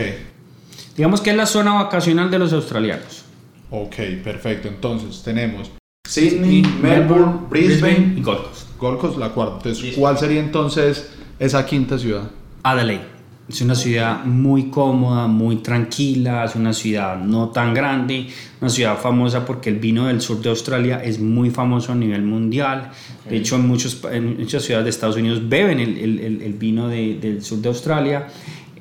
Digamos 0.97 1.21
que 1.21 1.29
es 1.29 1.35
la 1.37 1.45
zona 1.45 1.73
vacacional 1.75 2.29
de 2.29 2.39
los 2.39 2.51
australianos. 2.51 3.23
Ok, 3.71 3.95
perfecto. 4.23 4.67
Entonces 4.67 5.21
tenemos 5.23 5.71
Sydney, 6.07 6.63
Melbourne, 6.81 7.47
Brisbane, 7.49 8.13
y 8.17 8.21
Gold 8.21 8.43
Coast. 8.43 8.77
Gold 8.79 8.99
Coast, 8.99 9.17
la 9.17 9.29
cuarta. 9.29 9.69
Entonces, 9.69 9.95
¿cuál 9.97 10.17
sería 10.17 10.39
entonces 10.39 11.09
esa 11.39 11.65
quinta 11.65 11.97
ciudad? 11.97 12.29
Adelaide. 12.63 13.15
Es 13.47 13.61
una 13.61 13.75
ciudad 13.75 14.25
muy 14.25 14.71
cómoda, 14.71 15.27
muy 15.27 15.57
tranquila, 15.57 16.45
es 16.45 16.55
una 16.55 16.73
ciudad 16.73 17.19
no 17.19 17.49
tan 17.49 17.75
grande, 17.75 18.25
una 18.59 18.71
ciudad 18.71 18.97
famosa 18.97 19.45
porque 19.45 19.69
el 19.69 19.75
vino 19.75 20.07
del 20.07 20.19
sur 20.19 20.41
de 20.41 20.49
Australia 20.49 21.03
es 21.03 21.19
muy 21.19 21.51
famoso 21.51 21.91
a 21.91 21.95
nivel 21.95 22.23
mundial. 22.23 22.89
De 23.29 23.37
hecho, 23.37 23.57
en, 23.57 23.67
muchos, 23.67 24.01
en 24.11 24.39
muchas 24.39 24.63
ciudades 24.63 24.85
de 24.85 24.89
Estados 24.89 25.17
Unidos 25.17 25.47
beben 25.47 25.79
el, 25.79 25.95
el, 25.95 26.41
el 26.41 26.53
vino 26.53 26.87
de, 26.87 27.19
del 27.19 27.43
sur 27.43 27.59
de 27.59 27.67
Australia. 27.67 28.27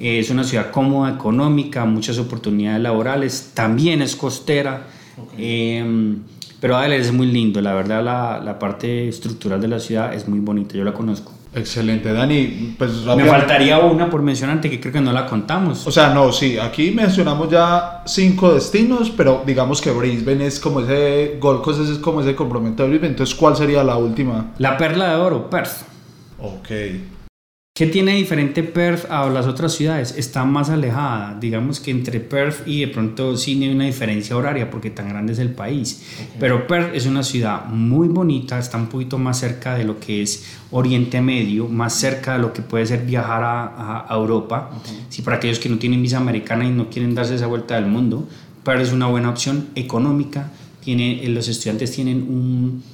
Es 0.00 0.30
una 0.30 0.44
ciudad 0.44 0.70
cómoda, 0.70 1.12
económica, 1.12 1.84
muchas 1.84 2.18
oportunidades 2.18 2.80
laborales, 2.80 3.50
también 3.52 4.00
es 4.00 4.16
costera. 4.16 4.86
Eh, 5.36 6.16
pero 6.64 6.78
Adelaide 6.78 7.04
es 7.04 7.12
muy 7.12 7.26
lindo, 7.26 7.60
la 7.60 7.74
verdad 7.74 8.02
la, 8.02 8.40
la, 8.42 8.58
parte 8.58 9.06
estructural 9.06 9.60
de 9.60 9.68
la 9.68 9.78
ciudad 9.78 10.14
es 10.14 10.26
muy 10.26 10.38
bonita, 10.38 10.74
yo 10.74 10.82
la 10.82 10.94
conozco. 10.94 11.30
Excelente, 11.54 12.10
Dani. 12.10 12.74
Pues 12.78 13.04
Me 13.04 13.26
faltaría 13.26 13.78
una 13.80 14.08
por 14.08 14.22
mencionarte 14.22 14.70
que 14.70 14.80
creo 14.80 14.94
que 14.94 15.00
no 15.02 15.12
la 15.12 15.26
contamos. 15.26 15.86
O 15.86 15.90
sea, 15.90 16.14
no, 16.14 16.32
sí, 16.32 16.56
aquí 16.58 16.90
mencionamos 16.90 17.50
ya 17.50 18.02
cinco 18.06 18.54
destinos, 18.54 19.10
pero 19.10 19.42
digamos 19.44 19.82
que 19.82 19.90
Brisbane 19.90 20.46
es 20.46 20.58
como 20.58 20.80
ese, 20.80 21.36
Gold 21.38 21.60
Coast 21.60 21.80
es 21.82 21.98
como 21.98 22.22
ese 22.22 22.34
complemento 22.34 22.82
de 22.82 22.88
Brisbane. 22.88 23.10
Entonces, 23.10 23.34
¿cuál 23.34 23.54
sería 23.54 23.84
la 23.84 23.98
última? 23.98 24.54
La 24.56 24.78
perla 24.78 25.10
de 25.10 25.16
oro, 25.16 25.50
Perth. 25.50 25.82
Ok. 26.38 26.70
¿Qué 27.76 27.88
tiene 27.88 28.14
diferente 28.14 28.62
Perth 28.62 29.10
a 29.10 29.28
las 29.28 29.46
otras 29.46 29.74
ciudades? 29.74 30.14
Está 30.16 30.44
más 30.44 30.70
alejada. 30.70 31.36
Digamos 31.40 31.80
que 31.80 31.90
entre 31.90 32.20
Perth 32.20 32.68
y 32.68 32.82
de 32.82 32.86
pronto 32.86 33.36
sí 33.36 33.60
hay 33.60 33.68
una 33.74 33.86
diferencia 33.86 34.36
horaria 34.36 34.70
porque 34.70 34.90
tan 34.90 35.08
grande 35.08 35.32
es 35.32 35.40
el 35.40 35.50
país. 35.50 36.04
Pero 36.38 36.68
Perth 36.68 36.94
es 36.94 37.06
una 37.06 37.24
ciudad 37.24 37.64
muy 37.66 38.06
bonita, 38.06 38.60
está 38.60 38.78
un 38.78 38.86
poquito 38.86 39.18
más 39.18 39.40
cerca 39.40 39.74
de 39.74 39.82
lo 39.82 39.98
que 39.98 40.22
es 40.22 40.44
Oriente 40.70 41.20
Medio, 41.20 41.66
más 41.66 41.94
cerca 41.94 42.34
de 42.34 42.38
lo 42.38 42.52
que 42.52 42.62
puede 42.62 42.86
ser 42.86 43.04
viajar 43.04 43.42
a, 43.42 44.06
Europa. 44.08 44.70
Si 45.08 45.22
para 45.22 45.38
aquellos 45.38 45.58
que 45.58 45.68
no 45.68 45.76
tienen 45.76 46.00
visa 46.00 46.18
americana 46.18 46.64
y 46.64 46.70
no 46.70 46.88
quieren 46.88 47.12
darse 47.12 47.34
esa 47.34 47.48
vuelta 47.48 47.74
del 47.74 47.86
mundo, 47.86 48.28
Perth 48.62 48.82
es 48.82 48.92
una 48.92 49.08
buena 49.08 49.30
opción 49.30 49.70
económica. 49.74 50.52
Tiene, 50.80 51.26
los 51.26 51.48
estudiantes 51.48 51.90
tienen 51.90 52.18
un, 52.18 52.84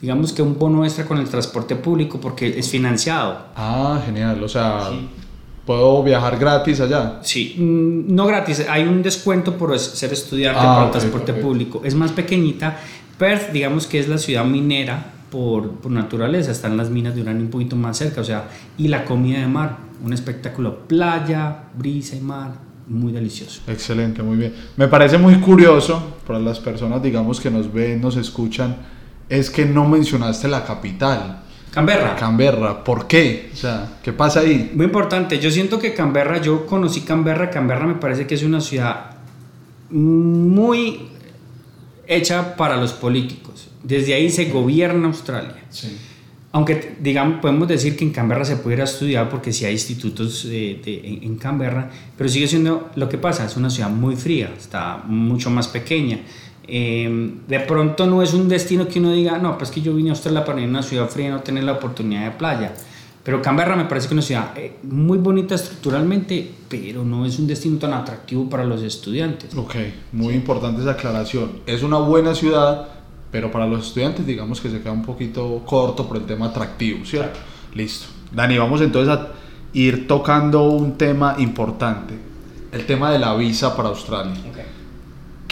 digamos 0.00 0.32
que 0.32 0.42
un 0.42 0.58
bono 0.58 0.84
extra 0.84 1.04
con 1.06 1.18
el 1.18 1.28
transporte 1.28 1.76
público 1.76 2.20
porque 2.20 2.58
es 2.58 2.68
financiado. 2.68 3.38
Ah, 3.56 4.00
genial. 4.04 4.42
O 4.42 4.48
sea, 4.48 4.90
puedo 5.64 6.02
viajar 6.02 6.38
gratis 6.38 6.80
allá. 6.80 7.20
Sí, 7.22 7.56
mm, 7.58 8.14
no 8.14 8.26
gratis, 8.26 8.66
hay 8.68 8.84
un 8.84 9.02
descuento 9.02 9.56
por 9.56 9.78
ser 9.78 10.12
estudiante 10.12 10.60
Ah, 10.60 10.64
para 10.66 10.80
el 10.82 10.86
ok, 10.86 10.92
transporte 10.92 11.32
ok. 11.32 11.38
público. 11.40 11.80
Es 11.84 11.94
más 11.94 12.12
pequeñita. 12.12 12.78
Perth, 13.18 13.52
digamos 13.52 13.86
que 13.86 13.98
es 14.00 14.08
la 14.08 14.18
ciudad 14.18 14.44
minera 14.44 15.12
por, 15.30 15.70
por 15.72 15.90
naturaleza, 15.90 16.50
están 16.52 16.76
las 16.76 16.90
minas 16.90 17.14
de 17.14 17.22
uranio 17.22 17.42
un 17.42 17.50
poquito 17.50 17.76
más 17.76 17.96
cerca, 17.96 18.20
o 18.20 18.24
sea, 18.24 18.48
y 18.76 18.88
la 18.88 19.04
comida 19.04 19.38
de 19.40 19.46
mar, 19.46 19.78
un 20.04 20.12
espectáculo, 20.12 20.80
playa, 20.86 21.64
brisa 21.76 22.14
y 22.16 22.20
mar, 22.20 22.52
muy 22.86 23.12
delicioso. 23.12 23.62
Excelente, 23.68 24.22
muy 24.22 24.36
bien. 24.36 24.54
Me 24.76 24.86
parece 24.88 25.16
muy 25.18 25.36
curioso 25.36 26.00
para 26.26 26.38
las 26.38 26.60
personas, 26.60 27.02
digamos, 27.02 27.40
que 27.40 27.50
nos 27.50 27.72
ven, 27.72 28.00
nos 28.00 28.16
escuchan, 28.16 28.76
es 29.28 29.50
que 29.50 29.64
no 29.64 29.88
mencionaste 29.88 30.48
la 30.48 30.64
capital, 30.64 31.40
Canberra. 31.70 32.14
Canberra. 32.16 32.84
¿Por 32.84 33.06
qué? 33.08 33.50
O 33.52 33.56
sea, 33.56 33.98
¿qué 34.02 34.12
pasa 34.12 34.40
ahí? 34.40 34.70
Muy 34.74 34.86
importante, 34.86 35.38
yo 35.40 35.50
siento 35.50 35.78
que 35.78 35.92
Canberra, 35.92 36.40
yo 36.40 36.66
conocí 36.66 37.00
Canberra, 37.00 37.50
Canberra 37.50 37.86
me 37.86 37.94
parece 37.94 38.26
que 38.26 38.34
es 38.36 38.42
una 38.44 38.60
ciudad 38.60 39.10
muy 39.90 41.08
hecha 42.06 42.56
para 42.56 42.76
los 42.76 42.92
políticos. 42.92 43.68
Desde 43.82 44.14
ahí 44.14 44.30
se 44.30 44.46
gobierna 44.46 45.06
Australia. 45.08 45.62
Sí. 45.70 45.96
Aunque, 46.52 46.96
digamos, 47.00 47.40
podemos 47.40 47.66
decir 47.66 47.96
que 47.96 48.04
en 48.04 48.10
Canberra 48.12 48.44
se 48.44 48.56
puede 48.56 48.76
ir 48.76 48.80
a 48.82 48.84
estudiar 48.84 49.28
porque 49.28 49.52
sí 49.52 49.64
hay 49.64 49.72
institutos 49.72 50.44
eh, 50.48 50.80
de- 50.84 51.00
en, 51.04 51.24
en 51.24 51.36
Canberra, 51.36 51.90
pero 52.16 52.28
sigue 52.30 52.46
siendo 52.46 52.90
lo 52.94 53.08
que 53.08 53.18
pasa, 53.18 53.44
es 53.44 53.56
una 53.56 53.70
ciudad 53.70 53.90
muy 53.90 54.14
fría, 54.14 54.52
está 54.56 54.98
mucho 55.06 55.50
más 55.50 55.66
pequeña. 55.66 56.20
Eh, 56.66 57.34
de 57.46 57.60
pronto 57.60 58.06
no 58.06 58.22
es 58.22 58.32
un 58.32 58.48
destino 58.48 58.88
que 58.88 58.98
uno 58.98 59.12
diga, 59.12 59.38
no, 59.38 59.58
pues 59.58 59.70
que 59.70 59.82
yo 59.82 59.94
vine 59.94 60.10
a 60.10 60.12
Australia 60.12 60.44
para 60.44 60.60
ir 60.60 60.66
a 60.66 60.70
una 60.70 60.82
ciudad 60.82 61.08
fría 61.08 61.28
y 61.28 61.30
no 61.30 61.40
tener 61.40 61.64
la 61.64 61.72
oportunidad 61.72 62.24
de 62.24 62.30
playa. 62.32 62.72
Pero 63.22 63.40
Canberra 63.40 63.74
me 63.74 63.86
parece 63.86 64.06
que 64.06 64.08
es 64.08 64.12
una 64.12 64.22
ciudad 64.22 64.52
eh, 64.56 64.76
muy 64.82 65.16
bonita 65.16 65.54
estructuralmente, 65.54 66.52
pero 66.68 67.04
no 67.04 67.24
es 67.24 67.38
un 67.38 67.46
destino 67.46 67.78
tan 67.78 67.94
atractivo 67.94 68.50
para 68.50 68.64
los 68.64 68.82
estudiantes. 68.82 69.54
Ok, 69.56 69.76
muy 70.12 70.34
importante 70.34 70.82
esa 70.82 70.92
aclaración. 70.92 71.60
Es 71.64 71.82
una 71.82 71.98
buena 71.98 72.34
ciudad, 72.34 72.88
pero 73.30 73.50
para 73.50 73.66
los 73.66 73.86
estudiantes 73.86 74.26
digamos 74.26 74.60
que 74.60 74.68
se 74.68 74.80
queda 74.80 74.92
un 74.92 75.04
poquito 75.04 75.62
corto 75.64 76.06
por 76.06 76.18
el 76.18 76.24
tema 76.24 76.46
atractivo, 76.46 77.04
¿cierto? 77.06 77.38
Listo. 77.74 78.08
Dani, 78.30 78.58
vamos 78.58 78.82
entonces 78.82 79.14
a 79.14 79.28
ir 79.72 80.06
tocando 80.06 80.64
un 80.64 80.98
tema 80.98 81.36
importante, 81.38 82.14
el 82.72 82.84
tema 82.84 83.10
de 83.10 83.18
la 83.18 83.34
visa 83.36 83.74
para 83.74 83.88
Australia. 83.88 84.34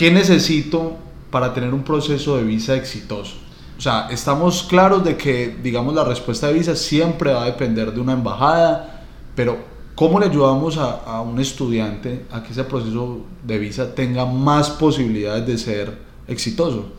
¿Qué 0.02 0.10
necesito 0.10 0.96
para 1.30 1.54
tener 1.54 1.72
un 1.72 1.84
proceso 1.84 2.36
de 2.36 2.42
visa 2.42 2.74
exitoso? 2.74 3.36
O 3.78 3.80
sea, 3.80 4.08
estamos 4.10 4.64
claros 4.64 5.04
de 5.04 5.16
que, 5.16 5.56
digamos, 5.62 5.94
la 5.94 6.02
respuesta 6.02 6.48
de 6.48 6.54
visa 6.54 6.74
siempre 6.74 7.32
va 7.32 7.44
a 7.44 7.46
depender 7.46 7.92
de 7.92 8.00
una 8.00 8.14
embajada, 8.14 9.04
pero 9.36 9.58
¿cómo 9.94 10.18
le 10.18 10.26
ayudamos 10.26 10.76
a, 10.76 11.04
a 11.04 11.20
un 11.20 11.38
estudiante 11.38 12.24
a 12.32 12.42
que 12.42 12.50
ese 12.50 12.64
proceso 12.64 13.20
de 13.46 13.58
visa 13.60 13.94
tenga 13.94 14.26
más 14.26 14.70
posibilidades 14.70 15.46
de 15.46 15.56
ser 15.56 15.96
exitoso? 16.26 16.94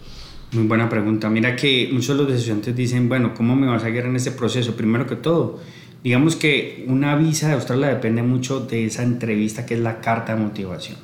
Muy 0.54 0.66
buena 0.66 0.88
pregunta. 0.88 1.30
Mira 1.30 1.58
que 1.58 1.89
muchos 1.92 2.18
de 2.18 2.24
los 2.24 2.32
estudiantes 2.32 2.74
dicen, 2.74 3.10
bueno, 3.10 3.34
¿cómo 3.36 3.54
me 3.58 3.68
vas 3.68 3.84
a 3.84 3.89
guiar 3.89 4.06
en 4.06 4.16
este 4.16 4.32
proceso? 4.32 4.78
Primero 4.78 5.08
que 5.08 5.18
todo, 5.18 5.60
digamos 6.06 6.38
que 6.38 6.86
una 6.88 7.18
visa 7.18 7.50
de 7.50 7.56
Australia 7.56 7.89
depende 7.89 8.24
mucho 8.24 8.62
de 8.62 8.86
esa 8.86 9.04
entrevista 9.04 9.66
que 9.66 9.74
es 9.74 9.82
la 9.82 10.00
carta 10.00 10.34
de 10.34 10.42
motivación. 10.42 10.96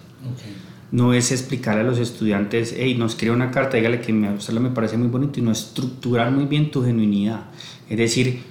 No 0.91 1.13
es 1.13 1.31
explicarle 1.31 1.81
a 1.81 1.83
los 1.83 1.99
estudiantes, 1.99 2.73
hey, 2.77 2.95
nos 2.97 3.15
crea 3.15 3.31
una 3.31 3.51
carta, 3.51 3.77
dígale 3.77 4.01
que 4.01 4.11
me- 4.11 4.31
me 4.59 4.69
parece 4.71 4.97
muy 4.97 5.07
bonito 5.07 5.39
y 5.39 5.43
no 5.43 5.51
estructurar 5.51 6.31
muy 6.31 6.45
bien 6.45 6.71
tu 6.71 6.83
genuinidad. 6.83 7.41
Es 7.89 7.97
decir, 7.97 8.41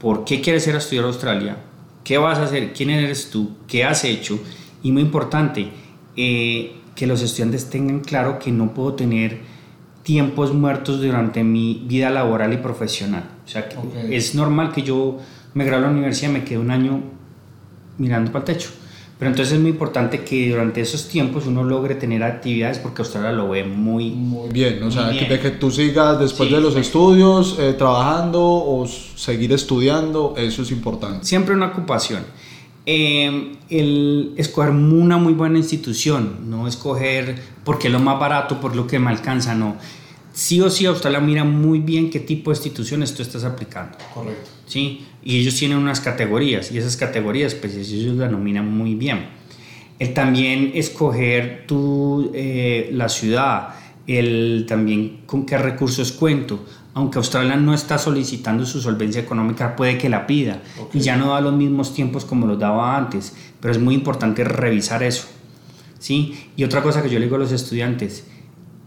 ¿por 0.00 0.24
qué 0.24 0.40
quieres 0.40 0.66
ir 0.66 0.74
a 0.74 0.78
estudiar 0.78 1.04
a 1.04 1.08
Australia? 1.08 1.56
¿Qué 2.02 2.18
vas 2.18 2.38
a 2.38 2.44
hacer? 2.44 2.72
¿Quién 2.72 2.90
eres 2.90 3.30
tú? 3.30 3.52
¿Qué 3.68 3.84
has 3.84 4.04
hecho? 4.04 4.38
Y 4.82 4.90
muy 4.92 5.02
importante, 5.02 5.68
eh, 6.16 6.76
que 6.96 7.06
los 7.06 7.22
estudiantes 7.22 7.70
tengan 7.70 8.00
claro 8.00 8.38
que 8.38 8.50
no 8.52 8.74
puedo 8.74 8.94
tener 8.94 9.40
tiempos 10.02 10.52
muertos 10.52 11.00
durante 11.00 11.42
mi 11.44 11.84
vida 11.88 12.10
laboral 12.10 12.52
y 12.52 12.58
profesional. 12.58 13.24
O 13.44 13.48
sea, 13.48 13.68
que 13.68 13.76
es 14.16 14.34
normal 14.34 14.72
que 14.72 14.82
yo 14.82 15.18
me 15.54 15.64
gradúe 15.64 15.82
de 15.86 15.88
la 15.88 15.94
universidad 15.96 16.30
y 16.30 16.32
me 16.34 16.44
quede 16.44 16.58
un 16.58 16.70
año 16.70 17.00
mirando 17.98 18.30
para 18.32 18.44
el 18.44 18.52
techo. 18.52 18.70
Pero 19.18 19.30
entonces 19.30 19.54
es 19.54 19.60
muy 19.60 19.70
importante 19.70 20.24
que 20.24 20.50
durante 20.50 20.80
esos 20.80 21.08
tiempos 21.08 21.46
uno 21.46 21.62
logre 21.62 21.94
tener 21.94 22.22
actividades 22.24 22.78
porque 22.78 23.02
Australia 23.02 23.30
lo 23.32 23.48
ve 23.48 23.62
muy... 23.64 24.10
Muy 24.10 24.50
bien, 24.50 24.82
o 24.82 24.90
sea, 24.90 25.04
Muy 25.06 25.14
bien. 25.18 25.28
de 25.28 25.38
que 25.40 25.50
tú 25.50 25.70
sigas 25.70 26.18
después 26.18 26.48
Sí, 26.48 26.54
de 26.54 26.60
los 26.60 26.74
sí. 26.74 26.80
estudios 26.80 27.56
eh, 27.60 27.74
trabajando 27.78 28.42
o 28.42 28.86
seguir 28.86 29.52
estudiando, 29.52 30.34
eso 30.36 30.62
es 30.62 30.72
importante. 30.72 31.24
Siempre 31.24 31.54
una 31.54 31.66
ocupación. 31.66 32.22
Eh, 32.86 33.52
el 33.70 34.34
escoger 34.36 34.70
una 34.72 35.16
muy 35.16 35.32
buena 35.32 35.58
institución, 35.58 36.50
no 36.50 36.66
escoger 36.66 37.40
porque 37.64 37.86
es 37.86 37.92
lo 37.92 38.00
más 38.00 38.18
barato, 38.18 38.60
por 38.60 38.74
lo 38.76 38.86
que 38.86 38.98
me 38.98 39.10
alcanza, 39.10 39.54
no. 39.54 39.76
Sí 40.32 40.60
o 40.60 40.68
sí 40.68 40.84
Australia 40.86 41.20
mira 41.20 41.44
muy 41.44 41.78
bien 41.78 42.10
qué 42.10 42.18
tipo 42.18 42.50
de 42.50 42.56
instituciones 42.56 43.14
tú 43.14 43.22
estás 43.22 43.44
aplicando. 43.44 43.96
Correcto. 44.12 44.50
¿sí? 44.66 45.06
Y 45.24 45.40
ellos 45.40 45.56
tienen 45.56 45.78
unas 45.78 46.00
categorías 46.00 46.70
y 46.70 46.78
esas 46.78 46.96
categorías 46.96 47.54
pues 47.54 47.74
ellos 47.74 48.16
la 48.16 48.28
nominan 48.28 48.70
muy 48.70 48.94
bien. 48.94 49.26
El 49.98 50.12
también 50.12 50.72
escoger 50.74 51.64
tu, 51.66 52.30
eh, 52.34 52.90
la 52.92 53.08
ciudad, 53.08 53.70
el 54.06 54.66
también 54.68 55.20
con 55.26 55.46
qué 55.46 55.56
recursos 55.56 56.12
cuento. 56.12 56.64
Aunque 56.92 57.18
Australia 57.18 57.56
no 57.56 57.74
está 57.74 57.98
solicitando 57.98 58.66
su 58.66 58.80
solvencia 58.80 59.20
económica, 59.20 59.74
puede 59.74 59.98
que 59.98 60.08
la 60.08 60.26
pida 60.26 60.62
y 60.92 61.00
ya 61.00 61.16
no 61.16 61.32
da 61.32 61.40
los 61.40 61.54
mismos 61.54 61.92
tiempos 61.94 62.24
como 62.24 62.46
los 62.46 62.58
daba 62.58 62.96
antes, 62.96 63.34
pero 63.60 63.72
es 63.72 63.80
muy 63.80 63.94
importante 63.94 64.44
revisar 64.44 65.02
eso. 65.02 65.26
¿sí? 65.98 66.50
Y 66.54 66.64
otra 66.64 66.82
cosa 66.82 67.02
que 67.02 67.08
yo 67.08 67.18
le 67.18 67.24
digo 67.24 67.36
a 67.36 67.40
los 67.40 67.50
estudiantes, 67.50 68.26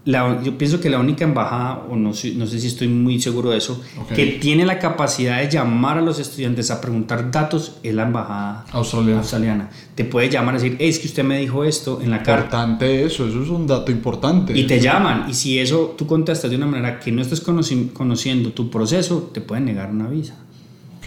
la- 0.08 0.42
yo 0.42 0.58
pienso 0.58 0.80
que 0.80 0.90
la 0.90 1.00
única 1.00 1.26
embajada, 1.26 1.86
o 1.90 1.96
no 1.98 2.10
no 2.10 2.46
sé 2.48 2.60
si 2.60 2.68
estoy 2.68 2.88
muy 2.88 3.20
seguro 3.22 3.50
de 3.52 3.58
eso, 3.58 3.82
que 4.16 4.26
tiene 4.42 4.66
la 4.66 4.80
capacidad 4.80 5.40
de 5.42 5.50
llamar 5.50 5.98
a 5.98 6.02
los 6.02 6.18
estudiantes 6.20 6.72
a 6.72 6.80
preguntar 6.80 7.30
datos 7.30 7.78
es 7.84 7.94
la 7.94 8.04
embajada 8.04 8.66
Australiano. 8.72 9.20
australiana. 9.20 9.70
Te 9.96 10.06
puede 10.06 10.30
llamar 10.30 10.56
a 10.56 10.60
decir, 10.60 10.78
"Hey, 10.80 10.90
es 10.90 11.00
que 11.00 11.08
usted 11.08 11.24
me 11.26 11.38
dijo 11.40 11.64
esto 11.66 12.00
en 12.02 12.10
la 12.12 12.24
carta. 12.24 12.46
Importante 12.64 13.04
eso, 13.04 13.28
eso 13.28 13.44
es 13.44 13.50
un 13.50 13.68
dato 13.68 13.92
importante. 13.92 14.58
Y 14.58 14.66
te 14.66 14.80
llaman. 14.80 15.26
Y 15.30 15.34
si 15.34 15.60
eso 15.60 15.94
tú 15.98 16.08
contestas 16.08 16.50
de 16.52 16.56
una 16.56 16.68
manera 16.68 17.00
que 17.00 17.12
no 17.12 17.22
estés 17.22 17.46
conoci- 17.46 17.92
conociendo 17.92 18.52
tu 18.52 18.70
proceso, 18.70 19.30
te 19.34 19.42
pueden 19.42 19.66
negar 19.66 19.92
una 19.92 20.08
visa. 20.08 20.36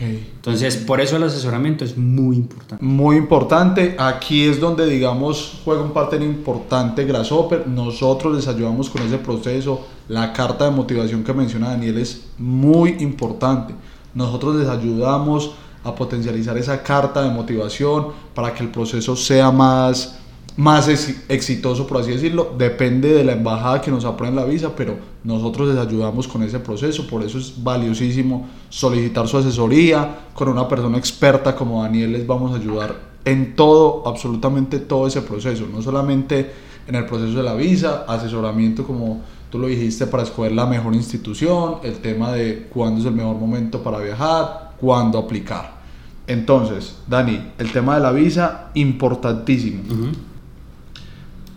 Entonces, 0.00 0.76
por 0.76 1.00
eso 1.00 1.16
el 1.16 1.24
asesoramiento 1.24 1.84
es 1.84 1.96
muy 1.96 2.36
importante. 2.36 2.82
Muy 2.84 3.16
importante, 3.16 3.96
aquí 3.98 4.46
es 4.46 4.58
donde 4.58 4.86
digamos 4.86 5.60
juega 5.64 5.82
un 5.82 5.92
papel 5.92 6.22
importante 6.22 7.04
Grasshopper, 7.04 7.66
nosotros 7.68 8.34
les 8.34 8.48
ayudamos 8.48 8.88
con 8.88 9.02
ese 9.02 9.18
proceso, 9.18 9.86
la 10.08 10.32
carta 10.32 10.64
de 10.64 10.70
motivación 10.70 11.22
que 11.22 11.34
menciona 11.34 11.70
Daniel 11.70 11.98
es 11.98 12.28
muy 12.38 12.96
importante, 13.00 13.74
nosotros 14.14 14.56
les 14.56 14.68
ayudamos 14.68 15.52
a 15.84 15.94
potencializar 15.94 16.56
esa 16.56 16.82
carta 16.82 17.22
de 17.22 17.30
motivación 17.30 18.08
para 18.34 18.54
que 18.54 18.62
el 18.62 18.70
proceso 18.70 19.16
sea 19.16 19.50
más, 19.50 20.19
más 20.56 20.88
ex- 20.88 21.22
exitoso, 21.28 21.86
por 21.86 22.00
así 22.00 22.10
decirlo, 22.10 22.54
depende 22.58 23.12
de 23.12 23.24
la 23.24 23.32
embajada 23.32 23.80
que 23.80 23.90
nos 23.90 24.04
aprueben 24.04 24.36
la 24.36 24.44
visa, 24.44 24.74
pero 24.76 24.96
nosotros 25.24 25.68
les 25.68 25.78
ayudamos 25.78 26.26
con 26.28 26.42
ese 26.42 26.58
proceso, 26.58 27.06
por 27.06 27.22
eso 27.22 27.38
es 27.38 27.54
valiosísimo 27.62 28.48
solicitar 28.68 29.26
su 29.28 29.38
asesoría 29.38 30.18
con 30.34 30.48
una 30.48 30.68
persona 30.68 30.98
experta 30.98 31.54
como 31.54 31.82
Daniel, 31.82 32.12
les 32.12 32.26
vamos 32.26 32.52
a 32.52 32.56
ayudar 32.56 32.94
en 33.24 33.54
todo, 33.54 34.02
absolutamente 34.06 34.78
todo 34.78 35.06
ese 35.06 35.22
proceso, 35.22 35.66
no 35.72 35.82
solamente 35.82 36.50
en 36.86 36.94
el 36.94 37.06
proceso 37.06 37.36
de 37.36 37.42
la 37.42 37.54
visa, 37.54 38.04
asesoramiento 38.08 38.84
como 38.84 39.20
tú 39.50 39.58
lo 39.58 39.66
dijiste 39.66 40.06
para 40.06 40.22
escoger 40.22 40.52
la 40.52 40.66
mejor 40.66 40.94
institución, 40.94 41.76
el 41.82 41.94
tema 41.98 42.32
de 42.32 42.68
cuándo 42.72 43.00
es 43.00 43.06
el 43.06 43.12
mejor 43.12 43.36
momento 43.36 43.82
para 43.82 43.98
viajar, 43.98 44.72
cuándo 44.80 45.18
aplicar. 45.18 45.80
Entonces, 46.26 46.96
Dani, 47.08 47.50
el 47.58 47.72
tema 47.72 47.96
de 47.96 48.00
la 48.00 48.12
visa, 48.12 48.70
importantísimo. 48.74 49.82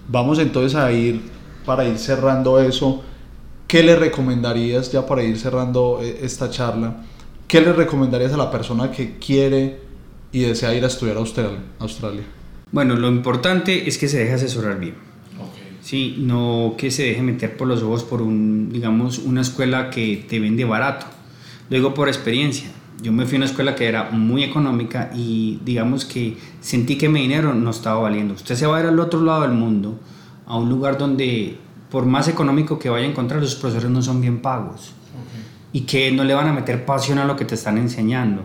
Vamos 0.07 0.39
entonces 0.39 0.75
a 0.75 0.91
ir, 0.91 1.21
para 1.65 1.87
ir 1.87 1.97
cerrando 1.97 2.59
eso, 2.59 3.03
¿qué 3.67 3.83
le 3.83 3.95
recomendarías, 3.95 4.91
ya 4.91 5.05
para 5.05 5.23
ir 5.23 5.37
cerrando 5.37 5.99
eh, 6.01 6.19
esta 6.21 6.49
charla, 6.49 6.97
qué 7.47 7.61
le 7.61 7.73
recomendarías 7.73 8.33
a 8.33 8.37
la 8.37 8.51
persona 8.51 8.91
que 8.91 9.17
quiere 9.17 9.79
y 10.31 10.41
desea 10.41 10.73
ir 10.73 10.83
a 10.83 10.87
estudiar 10.87 11.17
a 11.17 11.19
Australia? 11.19 12.23
Bueno, 12.71 12.95
lo 12.95 13.07
importante 13.07 13.87
es 13.87 13.97
que 13.97 14.07
se 14.07 14.19
deje 14.19 14.33
asesorar 14.33 14.79
bien. 14.79 14.95
Sí, 15.81 16.15
no 16.17 16.75
que 16.77 16.91
se 16.91 17.03
deje 17.03 17.21
meter 17.21 17.57
por 17.57 17.67
los 17.67 17.83
ojos 17.83 18.03
por 18.03 18.21
un, 18.21 18.71
digamos, 18.71 19.19
una 19.19 19.41
escuela 19.41 19.89
que 19.89 20.25
te 20.27 20.39
vende 20.39 20.63
barato. 20.63 21.05
Lo 21.69 21.75
digo 21.75 21.93
por 21.93 22.07
experiencia. 22.07 22.69
Yo 23.03 23.11
me 23.11 23.25
fui 23.25 23.35
a 23.35 23.39
una 23.39 23.45
escuela 23.47 23.75
que 23.75 23.85
era 23.85 24.11
muy 24.11 24.45
económica 24.45 25.11
y 25.13 25.59
digamos 25.65 26.05
que 26.05 26.37
sentí 26.61 26.97
que 26.97 27.09
mi 27.09 27.19
dinero 27.19 27.53
no 27.53 27.69
estaba 27.71 27.99
valiendo. 27.99 28.33
Usted 28.33 28.55
se 28.55 28.65
va 28.65 28.77
a 28.77 28.79
ir 28.79 28.85
al 28.85 28.97
otro 28.97 29.21
lado 29.21 29.41
del 29.41 29.51
mundo, 29.51 29.99
a 30.45 30.55
un 30.55 30.69
lugar 30.69 30.97
donde 30.97 31.57
por 31.91 32.05
más 32.05 32.29
económico 32.29 32.79
que 32.79 32.89
vaya 32.89 33.05
a 33.05 33.09
encontrar, 33.09 33.41
los 33.41 33.55
profesores 33.55 33.91
no 33.91 34.01
son 34.01 34.21
bien 34.21 34.39
pagos 34.39 34.93
y 35.73 35.81
que 35.81 36.13
no 36.13 36.23
le 36.23 36.33
van 36.33 36.47
a 36.47 36.53
meter 36.53 36.85
pasión 36.85 37.17
a 37.19 37.25
lo 37.25 37.35
que 37.35 37.43
te 37.43 37.55
están 37.55 37.77
enseñando. 37.77 38.43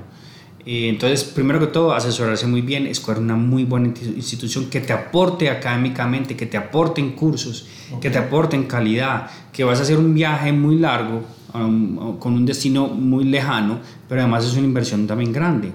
Eh, 0.66 0.88
entonces, 0.88 1.22
primero 1.22 1.60
que 1.60 1.68
todo, 1.68 1.94
asesorarse 1.94 2.48
muy 2.48 2.62
bien, 2.62 2.88
escoger 2.88 3.22
una 3.22 3.36
muy 3.36 3.64
buena 3.64 3.94
institución 4.16 4.68
que 4.68 4.80
te 4.80 4.92
aporte 4.92 5.50
académicamente, 5.50 6.36
que 6.36 6.46
te 6.46 6.56
aporte 6.56 7.00
en 7.00 7.12
cursos, 7.12 7.68
que 8.00 8.10
te 8.10 8.18
aporte 8.18 8.56
en 8.56 8.64
calidad, 8.64 9.30
que 9.52 9.62
vas 9.62 9.78
a 9.78 9.82
hacer 9.82 9.98
un 9.98 10.14
viaje 10.14 10.52
muy 10.52 10.80
largo 10.80 11.22
con 11.52 12.32
un 12.32 12.46
destino 12.46 12.88
muy 12.88 13.24
lejano, 13.24 13.80
pero 14.08 14.20
además 14.20 14.44
es 14.44 14.52
una 14.54 14.66
inversión 14.66 15.06
también 15.06 15.32
grande. 15.32 15.72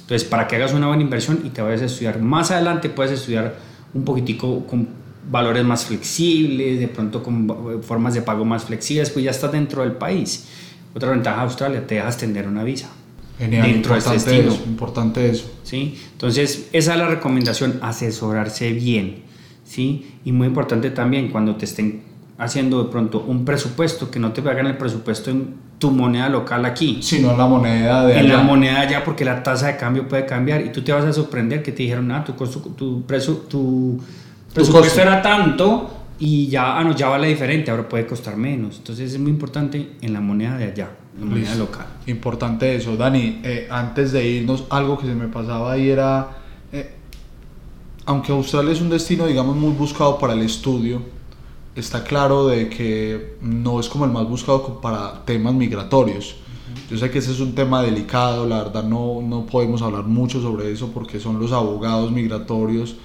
Entonces, 0.00 0.26
para 0.26 0.48
que 0.48 0.56
hagas 0.56 0.72
una 0.72 0.86
buena 0.86 1.02
inversión 1.02 1.40
y 1.44 1.50
te 1.50 1.60
vayas 1.60 1.82
a 1.82 1.84
estudiar 1.84 2.20
más 2.20 2.50
adelante, 2.50 2.88
puedes 2.88 3.12
estudiar 3.12 3.58
un 3.92 4.04
poquitico 4.04 4.66
con 4.66 4.88
valores 5.30 5.64
más 5.64 5.84
flexibles, 5.84 6.80
de 6.80 6.88
pronto 6.88 7.22
con 7.22 7.82
formas 7.82 8.14
de 8.14 8.22
pago 8.22 8.44
más 8.44 8.64
flexibles, 8.64 9.10
pues 9.10 9.24
ya 9.24 9.30
estás 9.30 9.52
dentro 9.52 9.82
del 9.82 9.92
país. 9.92 10.46
Otra 10.94 11.10
ventaja 11.10 11.36
de 11.36 11.42
Australia, 11.42 11.86
te 11.86 11.96
dejas 11.96 12.16
tener 12.16 12.48
una 12.48 12.64
visa. 12.64 12.88
Genial, 13.38 13.62
dentro 13.70 13.92
de 13.92 13.98
este 13.98 14.12
destino. 14.12 14.52
Eso, 14.52 14.62
importante 14.66 15.30
eso. 15.30 15.50
¿Sí? 15.62 15.96
Entonces, 16.12 16.68
esa 16.72 16.92
es 16.92 16.98
la 16.98 17.06
recomendación, 17.06 17.78
asesorarse 17.82 18.72
bien. 18.72 19.28
¿sí? 19.68 20.20
Y 20.24 20.32
muy 20.32 20.46
importante 20.46 20.90
también 20.90 21.28
cuando 21.28 21.56
te 21.56 21.66
estén 21.66 22.02
haciendo 22.38 22.84
de 22.84 22.90
pronto 22.90 23.24
un 23.26 23.44
presupuesto, 23.44 24.10
que 24.10 24.20
no 24.20 24.32
te 24.32 24.40
hagan 24.48 24.66
el 24.66 24.76
presupuesto 24.76 25.30
en 25.30 25.54
tu 25.78 25.90
moneda 25.90 26.28
local 26.28 26.64
aquí. 26.64 26.98
Sino 27.02 27.32
en 27.32 27.38
la 27.38 27.46
moneda 27.46 28.06
de 28.06 28.18
En 28.18 28.28
la 28.28 28.42
moneda 28.42 28.80
allá, 28.80 29.04
porque 29.04 29.24
la 29.24 29.42
tasa 29.42 29.66
de 29.66 29.76
cambio 29.76 30.08
puede 30.08 30.24
cambiar 30.24 30.62
y 30.62 30.70
tú 30.70 30.82
te 30.82 30.92
vas 30.92 31.04
a 31.04 31.12
sorprender 31.12 31.62
que 31.62 31.72
te 31.72 31.82
dijeron, 31.82 32.10
ah, 32.12 32.24
tu, 32.24 32.36
costo, 32.36 32.60
tu 32.60 33.04
presupuesto 33.04 35.00
era 35.00 35.20
tanto 35.20 35.90
y 36.20 36.46
ya, 36.48 36.78
ah, 36.78 36.84
no, 36.84 36.94
ya 36.94 37.08
vale 37.08 37.28
diferente, 37.28 37.70
ahora 37.70 37.88
puede 37.88 38.06
costar 38.06 38.36
menos. 38.36 38.78
Entonces 38.78 39.12
es 39.12 39.20
muy 39.20 39.30
importante 39.30 39.96
en 40.00 40.12
la 40.12 40.20
moneda 40.20 40.56
de 40.56 40.64
allá, 40.64 40.90
en 41.16 41.20
la 41.20 41.26
moneda 41.26 41.54
local. 41.56 41.86
Importante 42.06 42.74
eso. 42.74 42.96
Dani, 42.96 43.40
eh, 43.42 43.66
antes 43.68 44.12
de 44.12 44.26
irnos, 44.26 44.64
algo 44.70 44.96
que 44.96 45.06
se 45.06 45.14
me 45.14 45.26
pasaba 45.26 45.72
ahí 45.72 45.90
era, 45.90 46.28
eh, 46.72 46.94
aunque 48.06 48.30
Australia 48.30 48.72
es 48.72 48.80
un 48.80 48.90
destino, 48.90 49.26
digamos, 49.26 49.56
muy 49.56 49.72
buscado 49.72 50.18
para 50.18 50.34
el 50.34 50.42
estudio, 50.42 51.17
está 51.80 52.04
claro 52.04 52.46
de 52.46 52.68
que 52.68 53.36
no 53.40 53.80
es 53.80 53.88
como 53.88 54.04
el 54.04 54.10
más 54.10 54.28
buscado 54.28 54.80
para 54.80 55.24
temas 55.24 55.54
migratorios. 55.54 56.36
Yo 56.90 56.96
sé 56.96 57.10
que 57.10 57.18
ese 57.18 57.32
es 57.32 57.40
un 57.40 57.54
tema 57.54 57.82
delicado, 57.82 58.46
la 58.46 58.64
verdad 58.64 58.84
no, 58.84 59.20
no 59.22 59.46
podemos 59.46 59.82
hablar 59.82 60.04
mucho 60.04 60.40
sobre 60.40 60.72
eso 60.72 60.90
porque 60.92 61.20
son 61.20 61.38
los 61.38 61.52
abogados 61.52 62.10
migratorios 62.10 62.96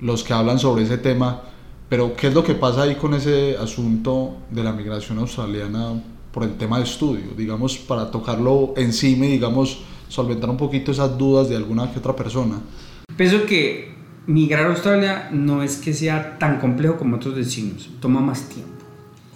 los 0.00 0.22
que 0.22 0.32
hablan 0.32 0.58
sobre 0.58 0.84
ese 0.84 0.98
tema, 0.98 1.42
pero 1.88 2.14
¿qué 2.14 2.28
es 2.28 2.34
lo 2.34 2.44
que 2.44 2.54
pasa 2.54 2.82
ahí 2.82 2.96
con 2.96 3.14
ese 3.14 3.56
asunto 3.56 4.36
de 4.50 4.62
la 4.62 4.72
migración 4.72 5.18
australiana 5.18 6.02
por 6.32 6.42
el 6.42 6.56
tema 6.56 6.78
de 6.78 6.84
estudio? 6.84 7.32
Digamos, 7.36 7.78
para 7.78 8.10
tocarlo 8.10 8.74
encima 8.76 9.26
y, 9.26 9.30
digamos, 9.30 9.78
solventar 10.08 10.50
un 10.50 10.56
poquito 10.56 10.92
esas 10.92 11.16
dudas 11.16 11.48
de 11.48 11.56
alguna 11.56 11.90
que 11.90 11.98
otra 11.98 12.14
persona. 12.14 12.60
Pienso 13.16 13.44
que 13.46 13.94
migrar 14.26 14.66
a 14.66 14.70
Australia 14.70 15.28
no 15.32 15.62
es 15.62 15.76
que 15.76 15.92
sea 15.92 16.38
tan 16.38 16.58
complejo 16.58 16.96
como 16.96 17.16
otros 17.16 17.36
destinos, 17.36 17.90
toma 18.00 18.20
más 18.20 18.48
tiempo. 18.48 18.72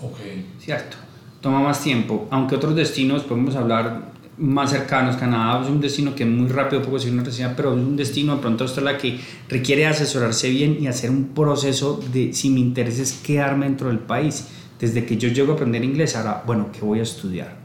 Ok. 0.02 0.18
¿Cierto? 0.58 0.96
Toma 1.40 1.60
más 1.60 1.82
tiempo, 1.82 2.26
aunque 2.30 2.56
otros 2.56 2.74
destinos 2.74 3.22
podemos 3.22 3.54
hablar 3.56 4.12
más 4.38 4.70
cercanos. 4.70 5.16
Canadá 5.16 5.62
es 5.62 5.68
un 5.68 5.80
destino 5.80 6.14
que 6.14 6.24
muy 6.24 6.48
rápido 6.48 6.82
puedo 6.82 6.98
decir 6.98 7.12
una 7.12 7.22
residencia, 7.22 7.56
pero 7.56 7.72
es 7.72 7.78
un 7.78 7.96
destino 7.96 8.36
de 8.36 8.40
pronto 8.40 8.66
la 8.80 8.96
que 8.96 9.18
requiere 9.48 9.86
asesorarse 9.86 10.48
bien 10.50 10.78
y 10.80 10.86
hacer 10.86 11.10
un 11.10 11.28
proceso 11.28 12.00
de 12.12 12.32
si 12.32 12.50
mi 12.50 12.60
interés 12.60 12.98
es 12.98 13.12
quedarme 13.12 13.66
dentro 13.66 13.88
del 13.88 13.98
país. 13.98 14.48
Desde 14.80 15.04
que 15.04 15.16
yo 15.16 15.28
llego 15.28 15.52
a 15.52 15.54
aprender 15.56 15.82
inglés, 15.82 16.14
ahora, 16.14 16.44
bueno, 16.46 16.68
¿qué 16.72 16.80
voy 16.80 17.00
a 17.00 17.02
estudiar? 17.02 17.56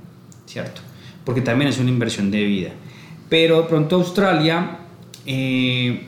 ¿Cierto? 0.48 0.82
Porque 1.24 1.42
también 1.42 1.70
es 1.70 1.78
una 1.78 1.90
inversión 1.90 2.32
de 2.32 2.44
vida. 2.44 2.70
Pero 3.30 3.62
de 3.62 3.68
pronto 3.68 3.98
Australia, 3.98 4.80
eh, 5.26 6.08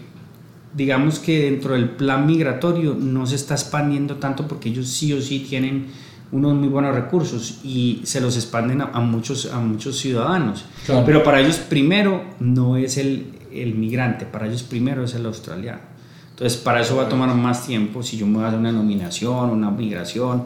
digamos 0.75 1.19
que 1.19 1.49
dentro 1.49 1.73
del 1.73 1.89
plan 1.89 2.25
migratorio 2.25 2.95
no 2.99 3.25
se 3.25 3.35
está 3.35 3.53
expandiendo 3.53 4.15
tanto 4.15 4.47
porque 4.47 4.69
ellos 4.69 4.89
sí 4.89 5.13
o 5.13 5.21
sí 5.21 5.39
tienen 5.39 5.87
unos 6.31 6.53
muy 6.55 6.67
buenos 6.67 6.93
recursos 6.93 7.59
y 7.63 8.01
se 8.03 8.19
los 8.19 8.35
expanden 8.35 8.81
a, 8.81 8.99
muchos, 8.99 9.51
a 9.51 9.59
muchos 9.59 9.97
ciudadanos. 9.97 10.65
Pero 11.05 11.23
para 11.23 11.39
ellos 11.39 11.57
primero 11.57 12.23
no 12.39 12.75
es 12.77 12.97
el, 12.97 13.27
el, 13.51 13.75
migrante, 13.75 14.25
para 14.25 14.47
ellos 14.47 14.63
primero 14.63 15.05
es 15.05 15.13
el 15.15 15.25
australiano. 15.25 15.94
Entonces 16.35 16.59
para 16.59 16.81
eso 16.81 16.97
va 16.97 17.03
a 17.03 17.09
tomar 17.09 17.33
más 17.33 17.65
tiempo 17.65 18.03
si 18.03 18.17
yo 18.17 18.27
me 18.27 18.35
voy 18.35 18.43
a 18.43 18.47
hacer 18.47 18.59
una 18.59 18.73
nominación, 18.73 19.51
una 19.51 19.71
migración 19.71 20.43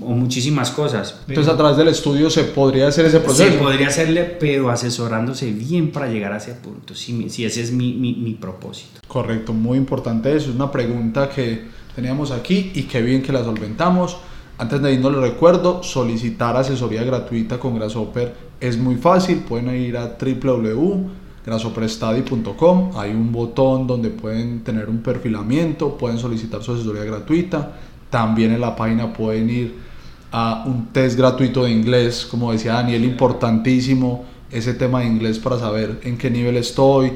o, 0.00 0.12
muchísimas 0.12 0.70
cosas. 0.70 1.20
Entonces 1.28 1.52
a 1.52 1.58
través 1.58 1.76
del 1.76 1.88
estudio 1.88 2.30
se 2.30 2.44
podría 2.44 2.88
hacer 2.88 3.04
ese 3.04 3.20
proceso. 3.20 3.52
Se 3.52 3.58
podría 3.58 3.88
hacerle, 3.88 4.24
pero 4.24 4.70
asesorándose 4.70 5.52
bien 5.52 5.92
para 5.92 6.08
llegar 6.08 6.32
a 6.32 6.38
ese 6.38 6.54
punto, 6.54 6.94
si, 6.94 7.28
si 7.28 7.44
ese 7.44 7.60
es 7.60 7.70
mi, 7.70 7.92
mi, 7.92 8.14
mi 8.14 8.32
propósito. 8.32 9.02
Correcto, 9.06 9.52
muy 9.52 9.76
importante 9.76 10.34
eso. 10.34 10.48
Es 10.48 10.56
una 10.56 10.72
pregunta 10.72 11.28
que 11.28 11.66
teníamos 11.94 12.30
aquí 12.30 12.72
y 12.74 12.84
qué 12.84 13.02
bien 13.02 13.22
que 13.22 13.30
la 13.30 13.44
solventamos. 13.44 14.16
Antes 14.56 14.80
de 14.80 14.94
irnos 14.94 15.12
les 15.12 15.20
recuerdo, 15.20 15.82
solicitar 15.82 16.56
asesoría 16.56 17.04
gratuita 17.04 17.58
con 17.58 17.78
Grasshopper 17.78 18.34
es 18.58 18.78
muy 18.78 18.96
fácil, 18.96 19.40
pueden 19.40 19.74
ir 19.74 19.98
a 19.98 20.16
www.grasshopperstudy.com, 21.46 22.90
hay 22.96 23.10
un 23.10 23.32
botón 23.32 23.86
donde 23.86 24.10
pueden 24.10 24.60
tener 24.60 24.88
un 24.88 24.98
perfilamiento, 24.98 25.96
pueden 25.96 26.18
solicitar 26.18 26.62
su 26.62 26.72
asesoría 26.72 27.04
gratuita, 27.04 27.76
también 28.10 28.52
en 28.52 28.60
la 28.60 28.76
página 28.76 29.12
pueden 29.12 29.48
ir 29.48 29.74
a 30.32 30.64
un 30.66 30.88
test 30.92 31.16
gratuito 31.16 31.64
de 31.64 31.70
inglés, 31.70 32.26
como 32.30 32.52
decía 32.52 32.74
Daniel, 32.74 33.04
importantísimo 33.04 34.24
ese 34.50 34.74
tema 34.74 35.00
de 35.00 35.06
inglés 35.06 35.38
para 35.38 35.58
saber 35.58 36.00
en 36.04 36.18
qué 36.18 36.30
nivel 36.30 36.56
estoy, 36.56 37.12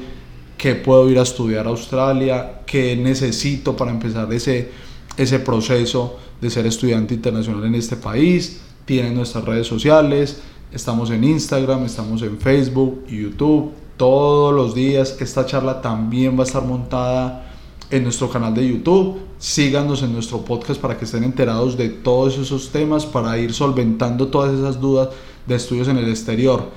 qué 0.57 0.75
puedo 0.75 1.09
ir 1.09 1.19
a 1.19 1.23
estudiar 1.23 1.67
a 1.67 1.69
Australia, 1.69 2.61
qué 2.65 2.95
necesito 2.95 3.75
para 3.75 3.91
empezar 3.91 4.31
ese, 4.33 4.71
ese 5.17 5.39
proceso 5.39 6.17
de 6.41 6.49
ser 6.49 6.65
estudiante 6.65 7.13
internacional 7.13 7.65
en 7.65 7.75
este 7.75 7.95
país. 7.95 8.61
Tienen 8.85 9.15
nuestras 9.15 9.43
redes 9.43 9.67
sociales, 9.67 10.41
estamos 10.75 11.09
en 11.09 11.23
Instagram, 11.23 11.85
estamos 11.85 12.21
en 12.21 12.37
Facebook, 12.37 13.05
YouTube, 13.07 13.71
todos 13.95 14.53
los 14.53 14.75
días. 14.75 15.17
Esta 15.21 15.45
charla 15.45 15.81
también 15.81 16.37
va 16.37 16.41
a 16.41 16.45
estar 16.45 16.63
montada 16.63 17.49
en 17.89 18.03
nuestro 18.03 18.29
canal 18.29 18.53
de 18.53 18.67
YouTube. 18.67 19.19
Síganos 19.39 20.03
en 20.03 20.11
nuestro 20.11 20.43
podcast 20.43 20.79
para 20.81 20.97
que 20.97 21.05
estén 21.05 21.23
enterados 21.23 21.77
de 21.77 21.89
todos 21.89 22.37
esos 22.37 22.71
temas, 22.71 23.05
para 23.05 23.37
ir 23.37 23.53
solventando 23.53 24.27
todas 24.27 24.53
esas 24.53 24.79
dudas 24.79 25.09
de 25.47 25.55
estudios 25.55 25.87
en 25.87 25.97
el 25.97 26.09
exterior. 26.09 26.69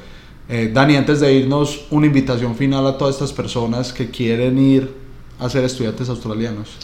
Eh, 0.48 0.70
Dani, 0.72 0.96
antes 0.96 1.20
de 1.20 1.34
irnos, 1.34 1.86
una 1.90 2.06
invitación 2.06 2.54
final 2.54 2.86
a 2.86 2.96
todas 2.96 3.16
estas 3.16 3.32
personas 3.32 3.92
que 3.92 4.10
quieren 4.10 4.58
ir 4.58 4.94
a 5.40 5.48
ser 5.48 5.64
estudiantes 5.64 6.08
australianos. 6.08 6.76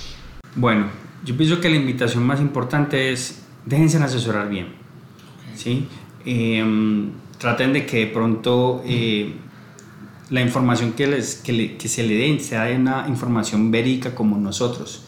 Bueno, 0.56 0.88
yo 1.24 1.36
pienso 1.36 1.60
que 1.60 1.70
la 1.70 1.76
invitación 1.76 2.26
más 2.26 2.40
importante 2.40 3.12
es 3.12 3.40
déjense 3.64 3.98
asesorar 3.98 4.48
bien. 4.48 4.84
¿sí? 5.56 5.86
Em, 6.26 7.10
traten 7.38 7.72
de 7.72 7.84
que 7.84 7.98
de 7.98 8.06
pronto 8.06 8.82
eh, 8.86 9.34
la 10.30 10.40
información 10.40 10.92
que, 10.92 11.06
les, 11.06 11.34
que, 11.36 11.76
que, 11.76 11.88
se 11.88 12.02
le 12.02 12.14
den 12.14 12.40
sea 12.40 12.74
una 12.74 13.06
información 13.08 13.70
verídica 13.70 14.14
como 14.14 14.38
nosotros. 14.38 15.02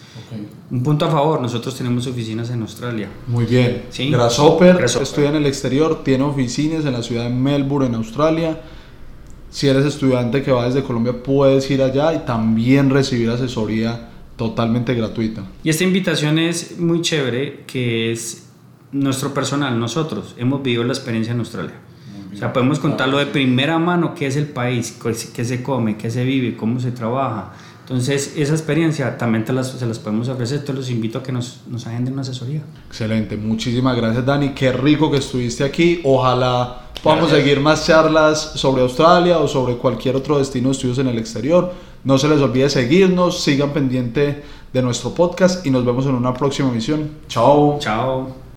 Un 0.70 0.83
punto 0.83 1.05
a 1.05 1.11
favor, 1.11 1.40
nosotros 1.40 1.76
tenemos 1.76 2.07
oficinas 2.07 2.50
en 2.50 2.62
Australia. 2.62 3.09
Muy 3.26 3.44
bien. 3.44 3.85
¿Sí? 3.90 4.11
Grasshopper, 4.11 4.83
estudia 4.85 5.29
en 5.29 5.37
el 5.37 5.46
exterior, 5.46 6.02
tiene 6.02 6.24
oficinas 6.24 6.85
en 6.85 6.92
la 6.92 7.02
ciudad 7.02 7.24
de 7.24 7.31
Melbourne, 7.31 7.87
en 7.87 7.94
Australia. 7.94 8.61
Si 9.50 9.68
eres 9.68 9.85
estudiante 9.85 10.42
que 10.42 10.50
va 10.50 10.66
desde 10.66 10.83
Colombia, 10.83 11.22
puedes 11.22 11.70
ir 11.70 11.83
allá 11.83 12.12
y 12.14 12.20
también 12.20 12.90
recibir 12.90 13.31
asesoría 13.31 14.09
totalmente 14.37 14.94
gratuita. 14.94 15.44
Y 15.62 15.70
esta 15.70 15.85
invitación 15.85 16.38
es 16.38 16.79
muy 16.79 17.00
chévere, 17.00 17.64
que 17.66 18.12
es 18.12 18.45
nuestro 19.00 19.35
personal, 19.35 19.78
nosotros 19.78 20.35
hemos 20.37 20.62
vivido 20.62 20.85
la 20.85 20.92
experiencia 20.92 21.32
en 21.32 21.40
Australia. 21.40 21.74
O 22.32 22.38
sea, 22.38 22.52
podemos 22.52 22.78
contarlo 22.78 23.18
de 23.18 23.26
primera 23.26 23.78
mano 23.78 24.14
qué 24.14 24.26
es 24.26 24.37
el 24.37 24.46
país, 24.46 24.98
qué 25.35 25.44
se 25.44 25.62
come, 25.62 25.96
qué 25.96 26.11
se 26.11 26.24
vive, 26.24 26.56
cómo 26.56 26.80
se 26.80 26.92
trabaja. 26.92 27.54
Entonces, 27.80 28.35
esa 28.37 28.52
experiencia 28.52 29.16
también 29.16 29.44
te 29.44 29.52
las, 29.52 29.68
se 29.70 29.87
las 29.87 30.00
podemos 30.00 30.28
ofrecer. 30.28 30.64
Te 30.64 30.72
los 30.72 30.90
invito 30.90 31.20
a 31.20 31.22
que 31.22 31.30
nos, 31.30 31.61
nos 31.68 31.87
agenden 31.87 32.14
una 32.14 32.22
asesoría. 32.22 32.61
Excelente, 32.88 33.37
muchísimas 33.37 33.96
gracias 33.96 34.26
Dani. 34.26 34.50
Qué 34.50 34.72
rico 34.72 35.09
que 35.09 35.18
estuviste 35.18 35.62
aquí. 35.62 36.00
Ojalá 36.02 36.90
podamos 37.00 37.30
seguir 37.30 37.61
más 37.61 37.87
charlas 37.87 38.52
sobre 38.56 38.82
Australia 38.82 39.38
o 39.38 39.46
sobre 39.46 39.76
cualquier 39.76 40.16
otro 40.16 40.38
destino 40.38 40.68
de 40.68 40.72
estudios 40.72 40.98
en 40.98 41.06
el 41.06 41.18
exterior. 41.18 41.72
No 42.02 42.18
se 42.18 42.28
les 42.28 42.40
olvide 42.40 42.68
seguirnos, 42.68 43.40
sigan 43.40 43.70
pendiente 43.72 44.42
de 44.72 44.82
nuestro 44.82 45.14
podcast 45.14 45.64
y 45.64 45.70
nos 45.70 45.87
vemos 45.87 46.06
en 46.06 46.16
una 46.16 46.35
próxima 46.35 46.68
emisión. 46.68 47.09
Chao. 47.28 47.78
Chao. 47.80 48.45